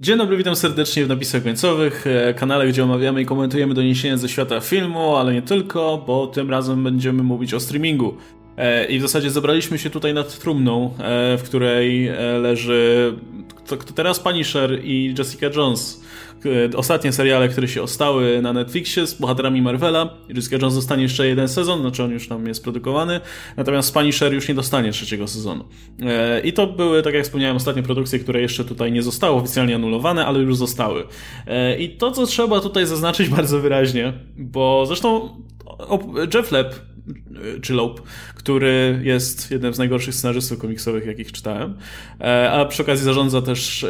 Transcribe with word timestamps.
Dzień 0.00 0.18
dobry, 0.18 0.36
witam 0.36 0.56
serdecznie 0.56 1.04
w 1.04 1.08
napisach 1.08 1.42
końcowych, 1.42 2.06
e, 2.06 2.34
kanale, 2.34 2.68
gdzie 2.68 2.84
omawiamy 2.84 3.22
i 3.22 3.26
komentujemy 3.26 3.74
doniesienia 3.74 4.16
ze 4.16 4.28
świata 4.28 4.60
filmu, 4.60 5.16
ale 5.16 5.32
nie 5.32 5.42
tylko, 5.42 6.04
bo 6.06 6.26
tym 6.26 6.50
razem 6.50 6.84
będziemy 6.84 7.22
mówić 7.22 7.54
o 7.54 7.60
streamingu. 7.60 8.16
E, 8.56 8.84
I 8.84 8.98
w 8.98 9.02
zasadzie 9.02 9.30
zebraliśmy 9.30 9.78
się 9.78 9.90
tutaj 9.90 10.14
nad 10.14 10.38
trumną, 10.38 10.94
e, 10.98 11.38
w 11.38 11.42
której 11.42 12.10
leży 12.42 13.14
to, 13.76 13.92
teraz 13.92 14.20
Punisher 14.20 14.84
i 14.84 15.14
Jessica 15.18 15.46
Jones. 15.56 16.00
Ostatnie 16.76 17.12
seriale, 17.12 17.48
które 17.48 17.68
się 17.68 17.82
ostały 17.82 18.42
na 18.42 18.52
Netflixie 18.52 19.06
z 19.06 19.14
bohaterami 19.14 19.62
Marvela. 19.62 20.16
Jessica 20.28 20.56
Jones 20.56 20.74
dostanie 20.74 21.02
jeszcze 21.02 21.26
jeden 21.26 21.48
sezon, 21.48 21.80
znaczy 21.80 22.04
on 22.04 22.10
już 22.10 22.28
tam 22.28 22.46
jest 22.46 22.64
produkowany, 22.64 23.20
natomiast 23.56 23.94
Punisher 23.94 24.32
już 24.34 24.48
nie 24.48 24.54
dostanie 24.54 24.92
trzeciego 24.92 25.28
sezonu. 25.28 25.64
E, 26.02 26.40
I 26.40 26.52
to 26.52 26.66
były, 26.66 27.02
tak 27.02 27.14
jak 27.14 27.24
wspomniałem, 27.24 27.56
ostatnie 27.56 27.82
produkcje, 27.82 28.18
które 28.18 28.40
jeszcze 28.40 28.64
tutaj 28.64 28.92
nie 28.92 29.02
zostały 29.02 29.36
oficjalnie 29.36 29.74
anulowane, 29.74 30.26
ale 30.26 30.38
już 30.38 30.56
zostały. 30.56 31.04
E, 31.46 31.78
I 31.78 31.96
to, 31.96 32.10
co 32.10 32.26
trzeba 32.26 32.60
tutaj 32.60 32.86
zaznaczyć 32.86 33.28
bardzo 33.36 33.60
wyraźnie, 33.60 34.12
bo 34.36 34.86
zresztą 34.86 35.28
Jeff 36.34 36.52
Leb 36.52 36.74
czy 37.62 37.74
Lope, 37.74 38.02
który 38.34 39.00
jest 39.02 39.50
jednym 39.50 39.74
z 39.74 39.78
najgorszych 39.78 40.14
scenarzystów 40.14 40.58
komiksowych, 40.58 41.06
jakich 41.06 41.32
czytałem, 41.32 41.74
e, 42.20 42.50
a 42.50 42.64
przy 42.64 42.82
okazji 42.82 43.04
zarządza 43.04 43.42
też 43.42 43.84
e, 43.84 43.88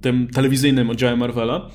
tym 0.00 0.28
telewizyjnym 0.28 0.90
oddziałem 0.90 1.18
Marvela, 1.18 1.70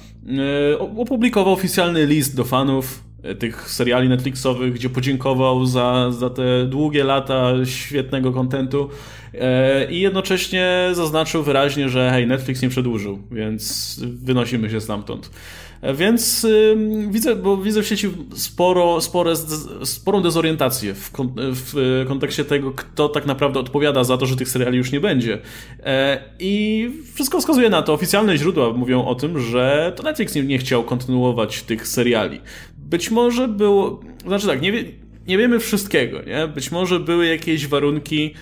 e, 0.71 0.79
opublikował 0.79 1.53
oficjalny 1.53 2.05
list 2.05 2.35
do 2.35 2.43
fanów 2.43 3.03
tych 3.39 3.69
seriali 3.69 4.09
Netflixowych, 4.09 4.73
gdzie 4.73 4.89
podziękował 4.89 5.65
za, 5.65 6.11
za 6.11 6.29
te 6.29 6.65
długie 6.65 7.03
lata 7.03 7.53
świetnego 7.65 8.31
kontentu 8.31 8.89
i 9.89 9.99
jednocześnie 9.99 10.89
zaznaczył 10.93 11.43
wyraźnie, 11.43 11.89
że 11.89 12.11
hej, 12.11 12.27
Netflix 12.27 12.61
nie 12.61 12.69
przedłużył, 12.69 13.19
więc 13.31 13.99
wynosimy 14.03 14.69
się 14.69 14.81
stamtąd. 14.81 15.29
Więc 15.93 16.47
widzę, 17.07 17.35
bo 17.35 17.57
widzę 17.57 17.83
w 17.83 17.87
sieci 17.87 18.09
sporo, 18.35 19.01
spore, 19.01 19.33
sporą 19.83 20.21
dezorientację 20.21 20.93
w, 20.93 21.11
w 21.35 22.05
kontekście 22.07 22.45
tego, 22.45 22.71
kto 22.71 23.09
tak 23.09 23.25
naprawdę 23.25 23.59
odpowiada 23.59 24.03
za 24.03 24.17
to, 24.17 24.25
że 24.25 24.35
tych 24.35 24.49
seriali 24.49 24.77
już 24.77 24.91
nie 24.91 24.99
będzie. 24.99 25.39
E, 25.83 26.23
I 26.39 26.89
wszystko 27.13 27.39
wskazuje 27.39 27.69
na 27.69 27.81
to. 27.81 27.93
Oficjalne 27.93 28.37
źródła 28.37 28.73
mówią 28.73 29.05
o 29.05 29.15
tym, 29.15 29.39
że 29.39 29.93
to 29.95 30.03
Netflix 30.03 30.35
nie, 30.35 30.43
nie 30.43 30.57
chciał 30.57 30.83
kontynuować 30.83 31.63
tych 31.63 31.87
seriali. 31.87 32.41
Być 32.77 33.11
może 33.11 33.47
było, 33.47 34.01
znaczy 34.27 34.47
tak, 34.47 34.61
nie, 34.61 34.83
nie 35.27 35.37
wiemy 35.37 35.59
wszystkiego, 35.59 36.21
nie? 36.21 36.47
Być 36.47 36.71
może 36.71 36.99
były 36.99 37.25
jakieś 37.25 37.67
warunki, 37.67 38.33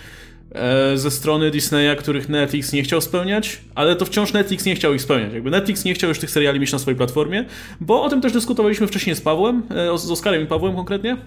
ze 0.95 1.11
strony 1.11 1.51
Disneya, 1.51 1.95
których 1.95 2.29
Netflix 2.29 2.73
nie 2.73 2.83
chciał 2.83 3.01
spełniać, 3.01 3.61
ale 3.75 3.95
to 3.95 4.05
wciąż 4.05 4.33
Netflix 4.33 4.65
nie 4.65 4.75
chciał 4.75 4.93
ich 4.93 5.01
spełniać. 5.01 5.33
Jakby 5.33 5.51
Netflix 5.51 5.85
nie 5.85 5.93
chciał 5.93 6.09
już 6.09 6.19
tych 6.19 6.31
seriali 6.31 6.59
mieć 6.59 6.71
na 6.71 6.79
swojej 6.79 6.97
platformie, 6.97 7.45
bo 7.81 8.03
o 8.03 8.09
tym 8.09 8.21
też 8.21 8.31
dyskutowaliśmy 8.31 8.87
wcześniej 8.87 9.15
z 9.15 9.21
Pawłem, 9.21 9.63
e, 9.93 9.97
z 9.97 10.11
Oskarem 10.11 10.43
i 10.43 10.45
Pawłem 10.45 10.75
konkretnie. 10.75 11.11
E, 11.11 11.17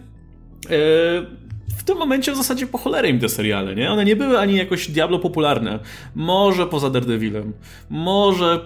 w 1.79 1.85
tym 1.85 1.99
momencie 1.99 2.33
w 2.33 2.37
zasadzie 2.37 2.67
po 2.67 2.79
cholerę 2.79 3.09
im 3.09 3.19
te 3.19 3.29
seriale, 3.29 3.75
nie? 3.75 3.91
One 3.91 4.05
nie 4.05 4.17
były 4.17 4.39
ani 4.39 4.57
jakoś 4.57 4.91
diablo 4.91 5.19
popularne. 5.19 5.79
Może 6.15 6.67
poza 6.67 6.91
Daredevilem, 6.91 7.53
może 7.91 8.61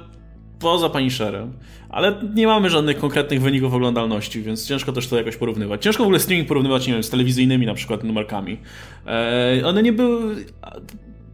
poza 0.58 0.88
Punisherem, 0.88 1.52
ale 1.88 2.14
nie 2.34 2.46
mamy 2.46 2.70
żadnych 2.70 2.98
konkretnych 2.98 3.42
wyników 3.42 3.74
oglądalności, 3.74 4.42
więc 4.42 4.68
ciężko 4.68 4.92
też 4.92 5.08
to 5.08 5.16
jakoś 5.16 5.36
porównywać. 5.36 5.82
Ciężko 5.82 6.02
w 6.02 6.06
ogóle 6.06 6.20
streaming 6.20 6.48
porównywać, 6.48 6.86
nie 6.86 6.92
wiem, 6.92 7.02
z 7.02 7.10
telewizyjnymi 7.10 7.66
na 7.66 7.74
przykład 7.74 8.04
numerkami. 8.04 8.58
E, 9.06 9.62
one 9.64 9.82
nie 9.82 9.92
były... 9.92 10.46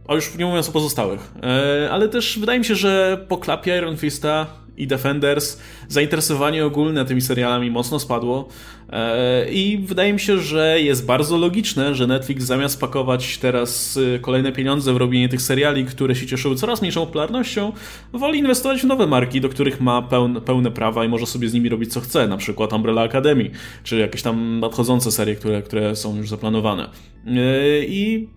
A 0.07 0.15
już 0.15 0.37
nie 0.37 0.45
mówiąc 0.45 0.69
o 0.69 0.71
pozostałych. 0.71 1.31
E, 1.43 1.89
ale 1.91 2.09
też 2.09 2.39
wydaje 2.39 2.59
mi 2.59 2.65
się, 2.65 2.75
że 2.75 3.25
po 3.27 3.37
klapie 3.37 3.77
Iron 3.77 3.97
Fista 3.97 4.47
i 4.77 4.87
Defenders 4.87 5.59
zainteresowanie 5.87 6.65
ogólne 6.65 7.05
tymi 7.05 7.21
serialami 7.21 7.71
mocno 7.71 7.99
spadło 7.99 8.47
e, 8.89 9.51
i 9.51 9.77
wydaje 9.77 10.13
mi 10.13 10.19
się, 10.19 10.39
że 10.39 10.81
jest 10.81 11.05
bardzo 11.05 11.37
logiczne, 11.37 11.95
że 11.95 12.07
Netflix 12.07 12.43
zamiast 12.43 12.79
pakować 12.79 13.37
teraz 13.37 13.97
y, 13.97 14.19
kolejne 14.21 14.51
pieniądze 14.51 14.93
w 14.93 14.97
robienie 14.97 15.29
tych 15.29 15.41
seriali, 15.41 15.85
które 15.85 16.15
się 16.15 16.27
cieszyły 16.27 16.55
coraz 16.55 16.81
mniejszą 16.81 17.05
popularnością, 17.05 17.71
woli 18.13 18.39
inwestować 18.39 18.81
w 18.81 18.85
nowe 18.85 19.07
marki, 19.07 19.41
do 19.41 19.49
których 19.49 19.81
ma 19.81 20.01
pełne, 20.01 20.41
pełne 20.41 20.71
prawa 20.71 21.05
i 21.05 21.09
może 21.09 21.25
sobie 21.25 21.49
z 21.49 21.53
nimi 21.53 21.69
robić 21.69 21.93
co 21.93 22.01
chce, 22.01 22.27
na 22.27 22.37
przykład 22.37 22.73
Umbrella 22.73 23.01
Academy, 23.01 23.51
czy 23.83 23.97
jakieś 23.97 24.21
tam 24.21 24.59
nadchodzące 24.59 25.11
serie, 25.11 25.35
które, 25.35 25.61
które 25.61 25.95
są 25.95 26.17
już 26.17 26.29
zaplanowane. 26.29 26.89
E, 27.27 27.39
I 27.85 28.27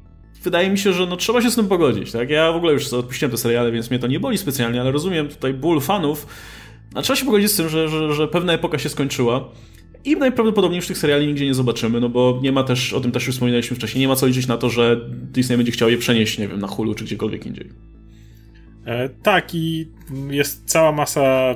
wydaje 0.44 0.70
mi 0.70 0.78
się, 0.78 0.92
że 0.92 1.06
no, 1.06 1.16
trzeba 1.16 1.42
się 1.42 1.50
z 1.50 1.56
tym 1.56 1.68
pogodzić. 1.68 2.12
Tak? 2.12 2.30
Ja 2.30 2.52
w 2.52 2.56
ogóle 2.56 2.72
już 2.72 2.92
odpuściłem 2.92 3.30
te 3.30 3.38
seriale, 3.38 3.72
więc 3.72 3.90
mnie 3.90 3.98
to 3.98 4.06
nie 4.06 4.20
boli 4.20 4.38
specjalnie, 4.38 4.80
ale 4.80 4.92
rozumiem 4.92 5.28
tutaj 5.28 5.54
ból 5.54 5.80
fanów. 5.80 6.26
A 6.94 7.02
trzeba 7.02 7.16
się 7.16 7.24
pogodzić 7.24 7.50
z 7.50 7.56
tym, 7.56 7.68
że, 7.68 7.88
że, 7.88 8.14
że 8.14 8.28
pewna 8.28 8.52
epoka 8.52 8.78
się 8.78 8.88
skończyła. 8.88 9.48
I 10.04 10.16
najprawdopodobniej 10.16 10.76
już 10.76 10.86
tych 10.86 10.98
seriali 10.98 11.26
nigdzie 11.26 11.46
nie 11.46 11.54
zobaczymy, 11.54 12.00
no 12.00 12.08
bo 12.08 12.38
nie 12.42 12.52
ma 12.52 12.64
też, 12.64 12.92
o 12.92 13.00
tym 13.00 13.12
też 13.12 13.26
już 13.26 13.34
wspominaliśmy 13.34 13.76
wcześniej, 13.76 14.00
nie 14.00 14.08
ma 14.08 14.16
co 14.16 14.26
liczyć 14.26 14.46
na 14.46 14.56
to, 14.56 14.70
że 14.70 15.00
Disney 15.12 15.56
będzie 15.56 15.72
chciał 15.72 15.90
je 15.90 15.98
przenieść, 15.98 16.38
nie 16.38 16.48
wiem, 16.48 16.60
na 16.60 16.66
Hulu 16.66 16.94
czy 16.94 17.04
gdziekolwiek 17.04 17.46
indziej. 17.46 17.70
E, 18.86 19.08
tak 19.08 19.54
i 19.54 19.88
jest 20.30 20.62
cała 20.64 20.92
masa 20.92 21.54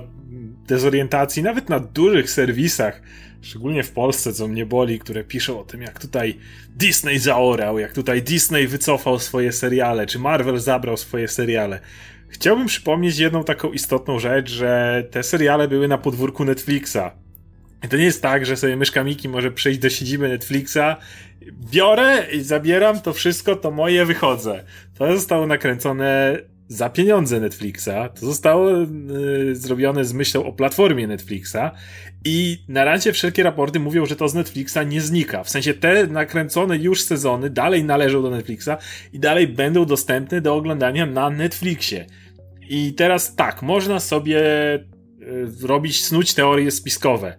dezorientacji, 0.70 1.42
nawet 1.42 1.68
na 1.68 1.80
dużych 1.80 2.30
serwisach, 2.30 3.02
szczególnie 3.40 3.82
w 3.82 3.90
Polsce, 3.90 4.32
co 4.32 4.48
mnie 4.48 4.66
boli, 4.66 4.98
które 4.98 5.24
piszą 5.24 5.60
o 5.60 5.64
tym, 5.64 5.82
jak 5.82 5.98
tutaj 5.98 6.38
Disney 6.76 7.18
zaorał, 7.18 7.78
jak 7.78 7.92
tutaj 7.92 8.22
Disney 8.22 8.66
wycofał 8.66 9.18
swoje 9.18 9.52
seriale, 9.52 10.06
czy 10.06 10.18
Marvel 10.18 10.58
zabrał 10.58 10.96
swoje 10.96 11.28
seriale. 11.28 11.80
Chciałbym 12.28 12.66
przypomnieć 12.66 13.18
jedną 13.18 13.44
taką 13.44 13.72
istotną 13.72 14.18
rzecz, 14.18 14.50
że 14.50 15.04
te 15.10 15.22
seriale 15.22 15.68
były 15.68 15.88
na 15.88 15.98
podwórku 15.98 16.44
Netflixa. 16.44 17.10
I 17.84 17.88
to 17.88 17.96
nie 17.96 18.04
jest 18.04 18.22
tak, 18.22 18.46
że 18.46 18.56
sobie 18.56 18.76
myszka 18.76 19.04
Miki 19.04 19.28
może 19.28 19.50
przyjść 19.50 19.78
do 19.78 19.90
siedziby 19.90 20.28
Netflixa, 20.28 20.96
biorę 21.72 22.26
i 22.32 22.42
zabieram 22.42 23.00
to 23.00 23.12
wszystko, 23.12 23.56
to 23.56 23.70
moje, 23.70 24.04
wychodzę. 24.04 24.64
To 24.98 25.16
zostało 25.16 25.46
nakręcone 25.46 26.38
za 26.70 26.90
pieniądze 26.90 27.40
Netflixa. 27.40 28.08
To 28.20 28.26
zostało 28.26 28.70
y, 28.82 29.56
zrobione 29.56 30.04
z 30.04 30.12
myślą 30.12 30.44
o 30.44 30.52
platformie 30.52 31.06
Netflixa 31.06 31.70
i 32.24 32.64
na 32.68 32.84
razie 32.84 33.12
wszelkie 33.12 33.42
raporty 33.42 33.80
mówią, 33.80 34.06
że 34.06 34.16
to 34.16 34.28
z 34.28 34.34
Netflixa 34.34 34.78
nie 34.88 35.00
znika. 35.00 35.44
W 35.44 35.50
sensie 35.50 35.74
te 35.74 36.06
nakręcone 36.06 36.76
już 36.76 37.02
sezony 37.02 37.50
dalej 37.50 37.84
należą 37.84 38.22
do 38.22 38.30
Netflixa 38.30 38.70
i 39.12 39.18
dalej 39.18 39.48
będą 39.48 39.84
dostępne 39.84 40.40
do 40.40 40.54
oglądania 40.54 41.06
na 41.06 41.30
Netflixie. 41.30 42.06
I 42.68 42.94
teraz 42.94 43.34
tak, 43.34 43.62
można 43.62 44.00
sobie 44.00 44.40
y, 44.74 45.66
robić, 45.66 46.04
snuć 46.04 46.34
teorie 46.34 46.70
spiskowe. 46.70 47.36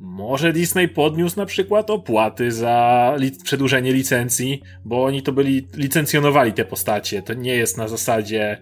Może 0.00 0.52
Disney 0.52 0.88
podniósł 0.88 1.36
na 1.36 1.46
przykład 1.46 1.90
opłaty 1.90 2.52
za 2.52 3.16
przedłużenie 3.44 3.92
licencji, 3.92 4.62
bo 4.84 5.04
oni 5.04 5.22
to 5.22 5.32
byli, 5.32 5.66
licencjonowali 5.74 6.52
te 6.52 6.64
postacie. 6.64 7.22
To 7.22 7.34
nie 7.34 7.54
jest 7.54 7.78
na 7.78 7.88
zasadzie 7.88 8.58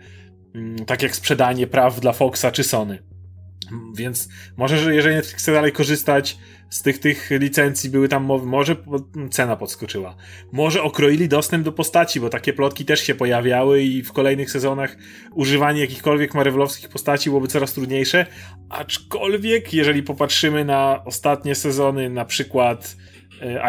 mm, 0.55 0.85
tak 0.85 1.03
jak 1.03 1.17
sprzedanie 1.17 1.67
praw 1.67 2.01
dla 2.01 2.13
Foxa 2.13 2.47
czy 2.53 2.65
Sony. 2.65 3.14
Więc 3.95 4.29
może, 4.57 4.79
że 4.79 4.95
jeżeli 4.95 5.15
Netflix 5.15 5.43
chce 5.43 5.53
dalej 5.53 5.73
korzystać 5.73 6.39
z 6.71 6.83
tych, 6.83 6.99
tych 6.99 7.31
licencji, 7.31 7.91
były 7.91 8.09
tam 8.09 8.25
mowy, 8.25 8.47
może 8.47 8.77
cena 9.31 9.57
podskoczyła. 9.57 10.17
Może 10.53 10.83
okroili 10.83 11.29
dostęp 11.29 11.65
do 11.65 11.73
postaci, 11.73 12.21
bo 12.21 12.31
takie 12.31 12.53
plotki 12.53 12.85
też 12.85 13.01
się 13.01 13.15
pojawiały 13.15 13.83
i 13.83 14.03
w 14.03 14.13
kolejnych 14.13 14.51
sezonach 14.51 14.97
używanie 15.33 15.81
jakichkolwiek 15.81 16.35
marvelowskich 16.35 16.89
postaci 16.89 17.31
byłoby 17.31 17.49
coraz 17.49 17.73
trudniejsze. 17.73 18.27
Aczkolwiek, 18.69 19.75
jeżeli 19.75 20.03
popatrzymy 20.03 20.65
na 20.65 21.05
ostatnie 21.05 21.55
sezony, 21.55 22.11
na 22.11 22.25
przykład 22.25 22.97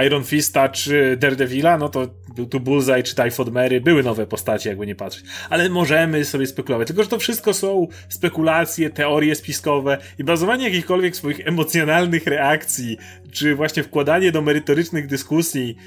Iron 0.06 0.24
Fista 0.24 0.70
czy 0.70 1.18
Daredevila, 1.20 1.78
no 1.78 1.90
to 1.90 2.08
był 2.36 2.46
tu 2.46 2.59
Bullseye 2.59 3.03
czy 3.03 3.16
Typhoid 3.16 3.50
Mary, 3.50 3.81
były 3.81 4.03
nowe 4.03 4.28
postacie, 4.28 4.70
jakby 4.70 4.88
nie 4.88 4.96
patrzeć. 4.96 5.26
Ale 5.50 5.70
możemy 5.70 6.26
sobie 6.26 6.48
spekulować. 6.48 6.88
Tylko, 6.88 7.03
że 7.03 7.09
to 7.09 7.20
wszystko 7.20 7.53
są 7.53 7.88
spekulacje, 8.09 8.90
teorie 8.90 9.35
spiskowe 9.35 9.97
i 10.20 10.23
bazowanie 10.23 10.66
jakichkolwiek 10.66 11.16
swoich 11.16 11.47
emocjonalnych 11.47 12.28
reakcji, 12.28 12.97
czy 13.32 13.56
właśnie 13.56 13.84
wkładanie 13.84 14.32
do 14.32 14.41
merytorycznych 14.41 15.08
dyskusji 15.08 15.78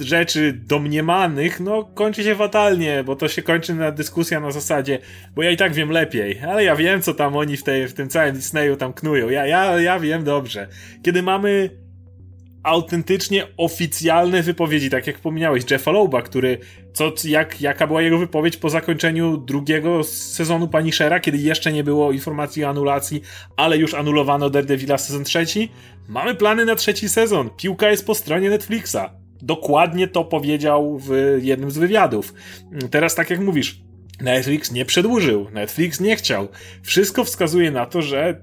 rzeczy 0.00 0.52
domniemanych, 0.52 1.60
no 1.60 1.84
kończy 1.84 2.24
się 2.24 2.34
fatalnie, 2.34 3.04
bo 3.04 3.16
to 3.16 3.28
się 3.28 3.42
kończy 3.42 3.74
na 3.74 3.90
dyskusja 3.92 4.40
na 4.40 4.50
zasadzie, 4.50 4.98
bo 5.34 5.42
ja 5.42 5.50
i 5.50 5.56
tak 5.56 5.72
wiem 5.72 5.90
lepiej, 5.90 6.40
ale 6.40 6.64
ja 6.64 6.76
wiem, 6.76 7.02
co 7.02 7.14
tam 7.14 7.36
oni 7.36 7.56
w, 7.56 7.62
tej, 7.62 7.88
w 7.88 7.94
tym 7.94 8.08
całym 8.08 8.34
Disneyu 8.34 8.76
tam 8.76 8.92
knują. 8.92 9.28
Ja, 9.28 9.46
ja, 9.46 9.80
ja 9.80 10.00
wiem 10.00 10.24
dobrze. 10.24 10.68
Kiedy 11.02 11.22
mamy 11.22 11.70
autentycznie 12.62 13.46
oficjalne 13.56 14.42
wypowiedzi, 14.42 14.90
tak 14.90 15.06
jak 15.06 15.16
wspomniałeś, 15.16 15.70
Jeffa 15.70 15.90
Loba, 15.90 16.22
który, 16.22 16.58
co, 16.92 17.12
jak, 17.24 17.60
jaka 17.60 17.86
była 17.86 18.02
jego 18.02 18.18
wypowiedź 18.18 18.56
po 18.56 18.70
zakończeniu 18.70 19.36
drugiego 19.36 20.04
sezonu 20.04 20.68
Punishera, 20.68 21.20
kiedy 21.20 21.38
jeszcze 21.38 21.72
nie 21.72 21.84
było 21.84 22.12
informacji 22.12 22.64
o 22.64 22.68
anulacji, 22.68 23.22
ale 23.56 23.78
już 23.78 23.94
anulowano 23.94 24.50
Daredevila 24.50 24.98
sezon 24.98 25.24
trzeci? 25.24 25.68
Mamy 26.08 26.34
plany 26.34 26.64
na 26.64 26.74
trzeci 26.74 27.08
sezon. 27.08 27.50
Piłka 27.56 27.90
jest 27.90 28.06
po 28.06 28.14
stronie 28.14 28.50
Netflixa. 28.50 28.98
Dokładnie 29.42 30.08
to 30.08 30.24
powiedział 30.24 30.98
w 30.98 31.38
jednym 31.42 31.70
z 31.70 31.78
wywiadów. 31.78 32.34
Teraz, 32.90 33.14
tak 33.14 33.30
jak 33.30 33.40
mówisz, 33.40 33.80
Netflix 34.20 34.72
nie 34.72 34.84
przedłużył, 34.84 35.50
Netflix 35.52 36.00
nie 36.00 36.16
chciał. 36.16 36.48
Wszystko 36.82 37.24
wskazuje 37.24 37.70
na 37.70 37.86
to, 37.86 38.02
że 38.02 38.42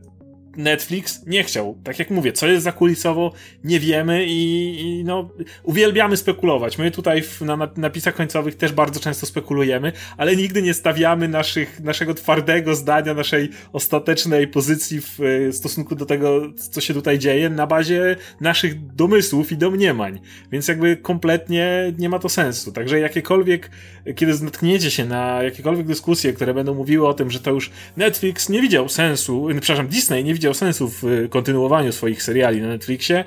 Netflix 0.58 1.26
nie 1.28 1.44
chciał. 1.44 1.78
Tak 1.84 2.00
jak 2.00 2.10
mówię, 2.10 2.32
co 2.32 2.48
jest 2.48 2.64
zakulisowo, 2.64 3.34
nie 3.64 3.80
wiemy 3.80 4.26
i, 4.26 4.76
i 4.82 5.04
no, 5.04 5.30
uwielbiamy 5.64 6.18
spekulować. 6.18 6.78
My 6.78 6.92
tutaj 6.92 7.22
w, 7.22 7.42
na 7.42 7.58
napisach 7.78 8.16
końcowych 8.16 8.56
też 8.56 8.72
bardzo 8.72 9.00
często 9.00 9.26
spekulujemy, 9.26 9.92
ale 10.18 10.36
nigdy 10.36 10.62
nie 10.62 10.74
stawiamy 10.74 11.28
naszych, 11.28 11.80
naszego 11.80 12.14
twardego 12.14 12.76
zdania, 12.76 13.14
naszej 13.14 13.50
ostatecznej 13.74 14.48
pozycji 14.48 15.02
w 15.02 15.50
stosunku 15.52 15.96
do 15.96 16.06
tego, 16.06 16.42
co 16.72 16.82
się 16.82 16.94
tutaj 16.94 17.20
dzieje, 17.20 17.50
na 17.50 17.68
bazie 17.68 18.16
naszych 18.42 18.94
domysłów 18.96 19.52
i 19.52 19.58
domniemań. 19.58 20.20
Więc 20.52 20.68
jakby 20.68 20.98
kompletnie 20.98 21.94
nie 21.98 22.10
ma 22.10 22.20
to 22.20 22.30
sensu. 22.30 22.72
Także 22.72 23.00
jakiekolwiek, 23.00 23.72
kiedy 24.16 24.44
natkniecie 24.44 24.92
się 24.92 25.06
na 25.06 25.44
jakiekolwiek 25.44 25.88
dyskusje, 25.88 26.34
które 26.34 26.54
będą 26.54 26.74
mówiły 26.74 27.08
o 27.08 27.14
tym, 27.14 27.32
że 27.32 27.40
to 27.40 27.52
już 27.52 27.72
Netflix 27.98 28.50
nie 28.50 28.62
widział 28.62 28.90
sensu, 28.90 29.48
przepraszam, 29.62 29.88
Disney 29.88 30.24
nie 30.24 30.34
widział 30.34 30.47
widział 30.48 30.54
sensu 30.54 30.90
w 30.90 31.04
y, 31.04 31.30
kontynuowaniu 31.30 31.92
swoich 31.92 32.24
seriali 32.24 32.62
na 32.62 32.68
Netflixie. 32.68 33.24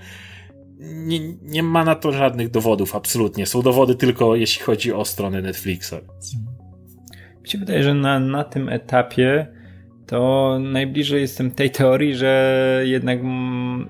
Nie, 0.81 1.21
nie 1.43 1.63
ma 1.63 1.85
na 1.85 1.95
to 1.95 2.13
żadnych 2.13 2.51
dowodów, 2.51 2.97
absolutnie. 2.97 3.47
Są 3.47 3.63
dowody 3.63 3.95
tylko 3.95 4.37
jeśli 4.37 4.65
chodzi 4.65 4.93
o 4.93 5.05
stronę 5.05 5.43
Netflixa. 5.43 5.95
Mi 7.43 7.49
się 7.49 7.59
wydaje, 7.59 7.83
że 7.83 7.95
na, 7.95 8.21
na 8.21 8.45
tym 8.45 8.69
etapie 8.69 9.47
to 10.07 10.59
najbliżej 10.63 11.21
jestem 11.21 11.51
tej 11.51 11.71
teorii, 11.71 12.15
że 12.15 12.83
jednak 12.85 13.19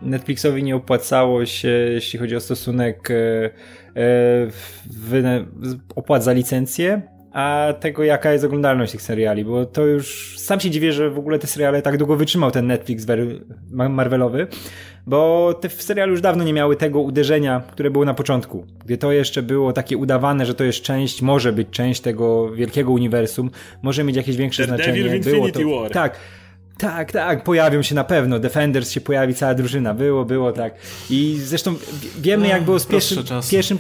Netflixowi 0.03 0.63
nie 0.63 0.77
opłacało 0.77 1.47
się, 1.47 1.69
jeśli 1.69 2.19
chodzi 2.19 2.37
o 2.37 2.41
stosunek 2.41 3.11
e, 3.11 3.51
e, 3.97 5.45
opłat 5.97 6.25
za 6.25 6.33
licencję, 6.33 7.03
a 7.33 7.75
tego 7.81 8.05
jaka 8.05 8.33
jest 8.33 8.45
oglądalność 8.45 8.93
tych 8.93 9.03
seriali, 9.03 9.45
bo 9.45 9.67
to 9.67 9.87
już 9.87 10.35
sam 10.39 10.61
się 10.61 10.71
dziwię, 10.71 10.93
że 10.93 11.11
w 11.11 11.19
ogóle 11.19 11.39
te 11.39 11.47
seriale 11.47 11.83
tak 11.83 11.97
długo 11.97 12.17
wytrzymał 12.17 12.51
ten 12.51 12.67
Netflix 12.67 13.07
Marvelowy, 13.71 14.47
bo 15.07 15.55
te 15.61 15.69
seriale 15.69 16.11
już 16.11 16.21
dawno 16.21 16.45
nie 16.45 16.53
miały 16.53 16.77
tego 16.77 17.01
uderzenia, 17.01 17.63
które 17.73 17.91
było 17.91 18.05
na 18.05 18.15
początku, 18.15 18.67
gdzie 18.85 18.99
to 18.99 19.13
jeszcze 19.13 19.43
było 19.43 19.73
takie 19.73 19.97
udawane, 19.97 20.47
że 20.47 20.55
to 20.55 20.65
jest 20.65 20.83
część, 20.83 21.23
może 21.23 21.53
być 21.53 21.69
część 21.71 22.01
tego 22.01 22.51
wielkiego 22.51 22.91
uniwersum, 22.93 23.51
może 23.83 24.05
mieć 24.05 24.17
jakieś 24.17 24.37
większe 24.37 24.63
The 24.63 24.69
znaczenie. 24.69 25.03
Devil 25.03 25.21
było 25.21 25.49
to, 25.49 25.61
War. 25.81 25.91
Tak. 25.91 26.17
Tak, 26.79 27.13
tak, 27.13 27.45
pojawią 27.45 27.83
się 27.83 27.95
na 27.95 28.05
pewno. 28.05 28.39
Defenders 28.39 28.91
się 28.91 29.01
pojawi, 29.01 29.35
cała 29.35 29.55
drużyna. 29.55 29.95
Było, 29.95 30.25
było, 30.25 30.53
tak. 30.53 30.75
I 31.11 31.37
zresztą 31.39 31.75
wiemy, 32.19 32.49
jak 32.49 32.63
było 32.63 32.79
z 32.79 32.87
pierwszym, 32.87 33.25
pierwszym 33.51 33.79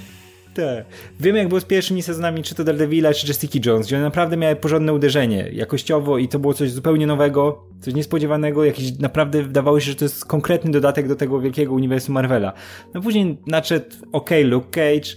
te. 0.54 0.84
Wiemy, 1.20 1.38
jak 1.38 1.48
było 1.48 1.60
z 1.60 1.64
pierwszymi 1.64 2.02
sezonami, 2.02 2.42
czy 2.42 2.54
to 2.54 2.64
Daredevila, 2.64 3.14
czy 3.14 3.26
Jessica 3.26 3.58
Jones, 3.66 3.86
gdzie 3.86 3.96
one 3.96 4.04
naprawdę 4.04 4.36
miały 4.36 4.56
porządne 4.56 4.92
uderzenie 4.92 5.50
jakościowo 5.52 6.18
i 6.18 6.28
to 6.28 6.38
było 6.38 6.54
coś 6.54 6.70
zupełnie 6.70 7.06
nowego, 7.06 7.64
coś 7.80 7.94
niespodziewanego, 7.94 8.64
jakiś 8.64 8.98
naprawdę 8.98 9.42
wydawało 9.42 9.80
się, 9.80 9.90
że 9.90 9.96
to 9.96 10.04
jest 10.04 10.24
konkretny 10.24 10.70
dodatek 10.70 11.08
do 11.08 11.16
tego 11.16 11.40
wielkiego 11.40 11.72
uniwersum 11.72 12.14
Marvela. 12.14 12.52
No 12.94 13.00
później 13.00 13.38
nadszedł 13.46 13.86
OK 14.12 14.30
Luke 14.44 14.70
Cage, 14.70 15.10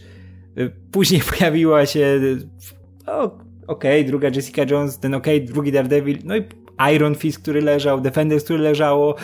y, 0.57 0.71
później 0.91 1.21
pojawiła 1.37 1.85
się 1.85 2.19
OK, 3.67 3.83
druga 4.05 4.29
Jessica 4.35 4.61
Jones, 4.69 4.99
ten 4.99 5.13
OK, 5.13 5.27
drugi 5.41 5.71
Daredevil, 5.71 6.17
no 6.23 6.37
i 6.37 6.43
Iron 6.95 7.15
Fist, 7.15 7.39
który 7.39 7.61
leżał, 7.61 8.01
Defenders, 8.01 8.43
który 8.43 8.59
leżało, 8.59 9.15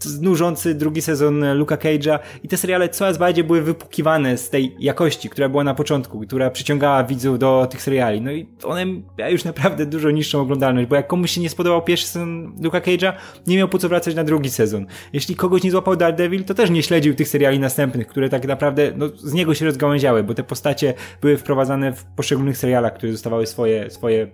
znużący 0.00 0.74
drugi 0.74 1.02
sezon 1.02 1.54
Luka 1.54 1.76
Cage'a 1.76 2.18
i 2.44 2.48
te 2.48 2.56
seriale 2.56 2.88
coraz 2.88 3.18
bardziej 3.18 3.44
były 3.44 3.62
wypukiwane 3.62 4.38
z 4.38 4.50
tej 4.50 4.76
jakości, 4.78 5.30
która 5.30 5.48
była 5.48 5.64
na 5.64 5.74
początku, 5.74 6.20
która 6.20 6.50
przyciągała 6.50 7.04
widzów 7.04 7.38
do 7.38 7.66
tych 7.70 7.82
seriali. 7.82 8.20
No 8.20 8.32
i 8.32 8.46
one 8.64 8.86
miały 9.18 9.32
już 9.32 9.44
naprawdę 9.44 9.86
dużo 9.86 10.10
niższą 10.10 10.40
oglądalność, 10.40 10.88
bo 10.88 10.96
jak 10.96 11.06
komuś 11.06 11.30
się 11.30 11.40
nie 11.40 11.50
spodobał 11.50 11.82
pierwszy 11.82 12.06
sezon 12.06 12.52
Luka 12.62 12.80
Cage'a, 12.80 13.12
nie 13.46 13.56
miał 13.56 13.68
po 13.68 13.78
co 13.78 13.88
wracać 13.88 14.14
na 14.14 14.24
drugi 14.24 14.50
sezon. 14.50 14.86
Jeśli 15.12 15.36
kogoś 15.36 15.62
nie 15.62 15.70
złapał 15.70 15.96
Daredevil, 15.96 16.44
to 16.44 16.54
też 16.54 16.70
nie 16.70 16.82
śledził 16.82 17.14
tych 17.14 17.28
seriali 17.28 17.58
następnych, 17.58 18.06
które 18.06 18.28
tak 18.28 18.46
naprawdę 18.46 18.92
no, 18.96 19.08
z 19.16 19.32
niego 19.32 19.54
się 19.54 19.64
rozgałęziały, 19.64 20.24
bo 20.24 20.34
te 20.34 20.42
postacie 20.42 20.94
były 21.20 21.36
wprowadzane 21.36 21.92
w 21.92 22.04
poszczególnych 22.04 22.56
serialach, 22.56 22.94
które 22.94 23.12
dostawały 23.12 23.46
swoje, 23.46 23.90
swoje 23.90 24.30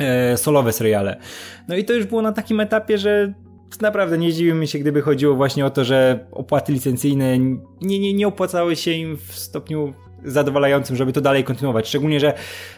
e, 0.00 0.36
solowe 0.36 0.72
seriale. 0.72 1.16
No 1.68 1.76
i 1.76 1.84
to 1.84 1.92
już 1.92 2.06
było 2.06 2.22
na 2.22 2.32
takim 2.32 2.60
etapie, 2.60 2.98
że 2.98 3.34
naprawdę 3.80 4.18
nie 4.18 4.32
dziwiłbym 4.32 4.66
się, 4.66 4.78
gdyby 4.78 5.02
chodziło 5.02 5.34
właśnie 5.34 5.66
o 5.66 5.70
to, 5.70 5.84
że 5.84 6.26
opłaty 6.32 6.72
licencyjne 6.72 7.38
nie, 7.38 7.98
nie, 7.98 8.14
nie 8.14 8.28
opłacały 8.28 8.76
się 8.76 8.90
im 8.90 9.16
w 9.16 9.34
stopniu 9.34 9.94
zadowalającym, 10.24 10.96
żeby 10.96 11.12
to 11.12 11.20
dalej 11.20 11.44
kontynuować. 11.44 11.88
Szczególnie, 11.88 12.20
że 12.20 12.34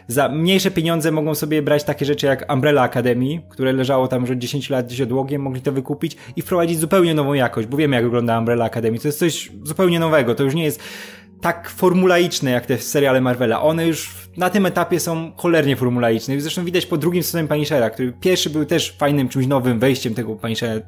za 0.08 0.28
mniejsze 0.28 0.70
pieniądze 0.70 1.12
mogą 1.12 1.34
sobie 1.34 1.62
brać 1.62 1.84
takie 1.84 2.04
rzeczy 2.04 2.26
jak 2.26 2.52
Umbrella 2.52 2.82
Academy, 2.82 3.42
które 3.48 3.72
leżało 3.72 4.08
tam 4.08 4.20
już 4.20 4.30
od 4.30 4.38
10 4.38 4.70
lat 4.70 4.86
gdzieś 4.86 5.00
odłogiem, 5.00 5.42
mogli 5.42 5.62
to 5.62 5.72
wykupić 5.72 6.16
i 6.36 6.42
wprowadzić 6.42 6.78
zupełnie 6.78 7.14
nową 7.14 7.34
jakość, 7.34 7.68
bo 7.68 7.76
wiemy 7.76 7.96
jak 7.96 8.04
wygląda 8.04 8.38
Umbrella 8.38 8.64
Academy. 8.64 8.98
To 8.98 9.08
jest 9.08 9.18
coś 9.18 9.52
zupełnie 9.62 10.00
nowego. 10.00 10.34
To 10.34 10.44
już 10.44 10.54
nie 10.54 10.64
jest 10.64 10.82
tak 11.40 11.70
formulaiczne 11.70 12.50
jak 12.50 12.66
te 12.66 12.78
seriale 12.78 13.20
Marvela. 13.20 13.62
One 13.62 13.86
już 13.86 14.14
na 14.36 14.50
tym 14.50 14.66
etapie 14.66 15.00
są 15.00 15.32
cholernie 15.36 15.76
formulaiczne. 15.76 16.40
Zresztą 16.40 16.64
widać 16.64 16.86
po 16.86 16.96
drugim 16.96 17.22
sezonie 17.22 17.48
Punishera, 17.48 17.90
który 17.90 18.12
pierwszy 18.20 18.50
był 18.50 18.64
też 18.64 18.96
fajnym, 18.98 19.28
czymś 19.28 19.46
nowym 19.46 19.78
wejściem 19.78 20.14
tego 20.14 20.36
Punishera, 20.36 20.80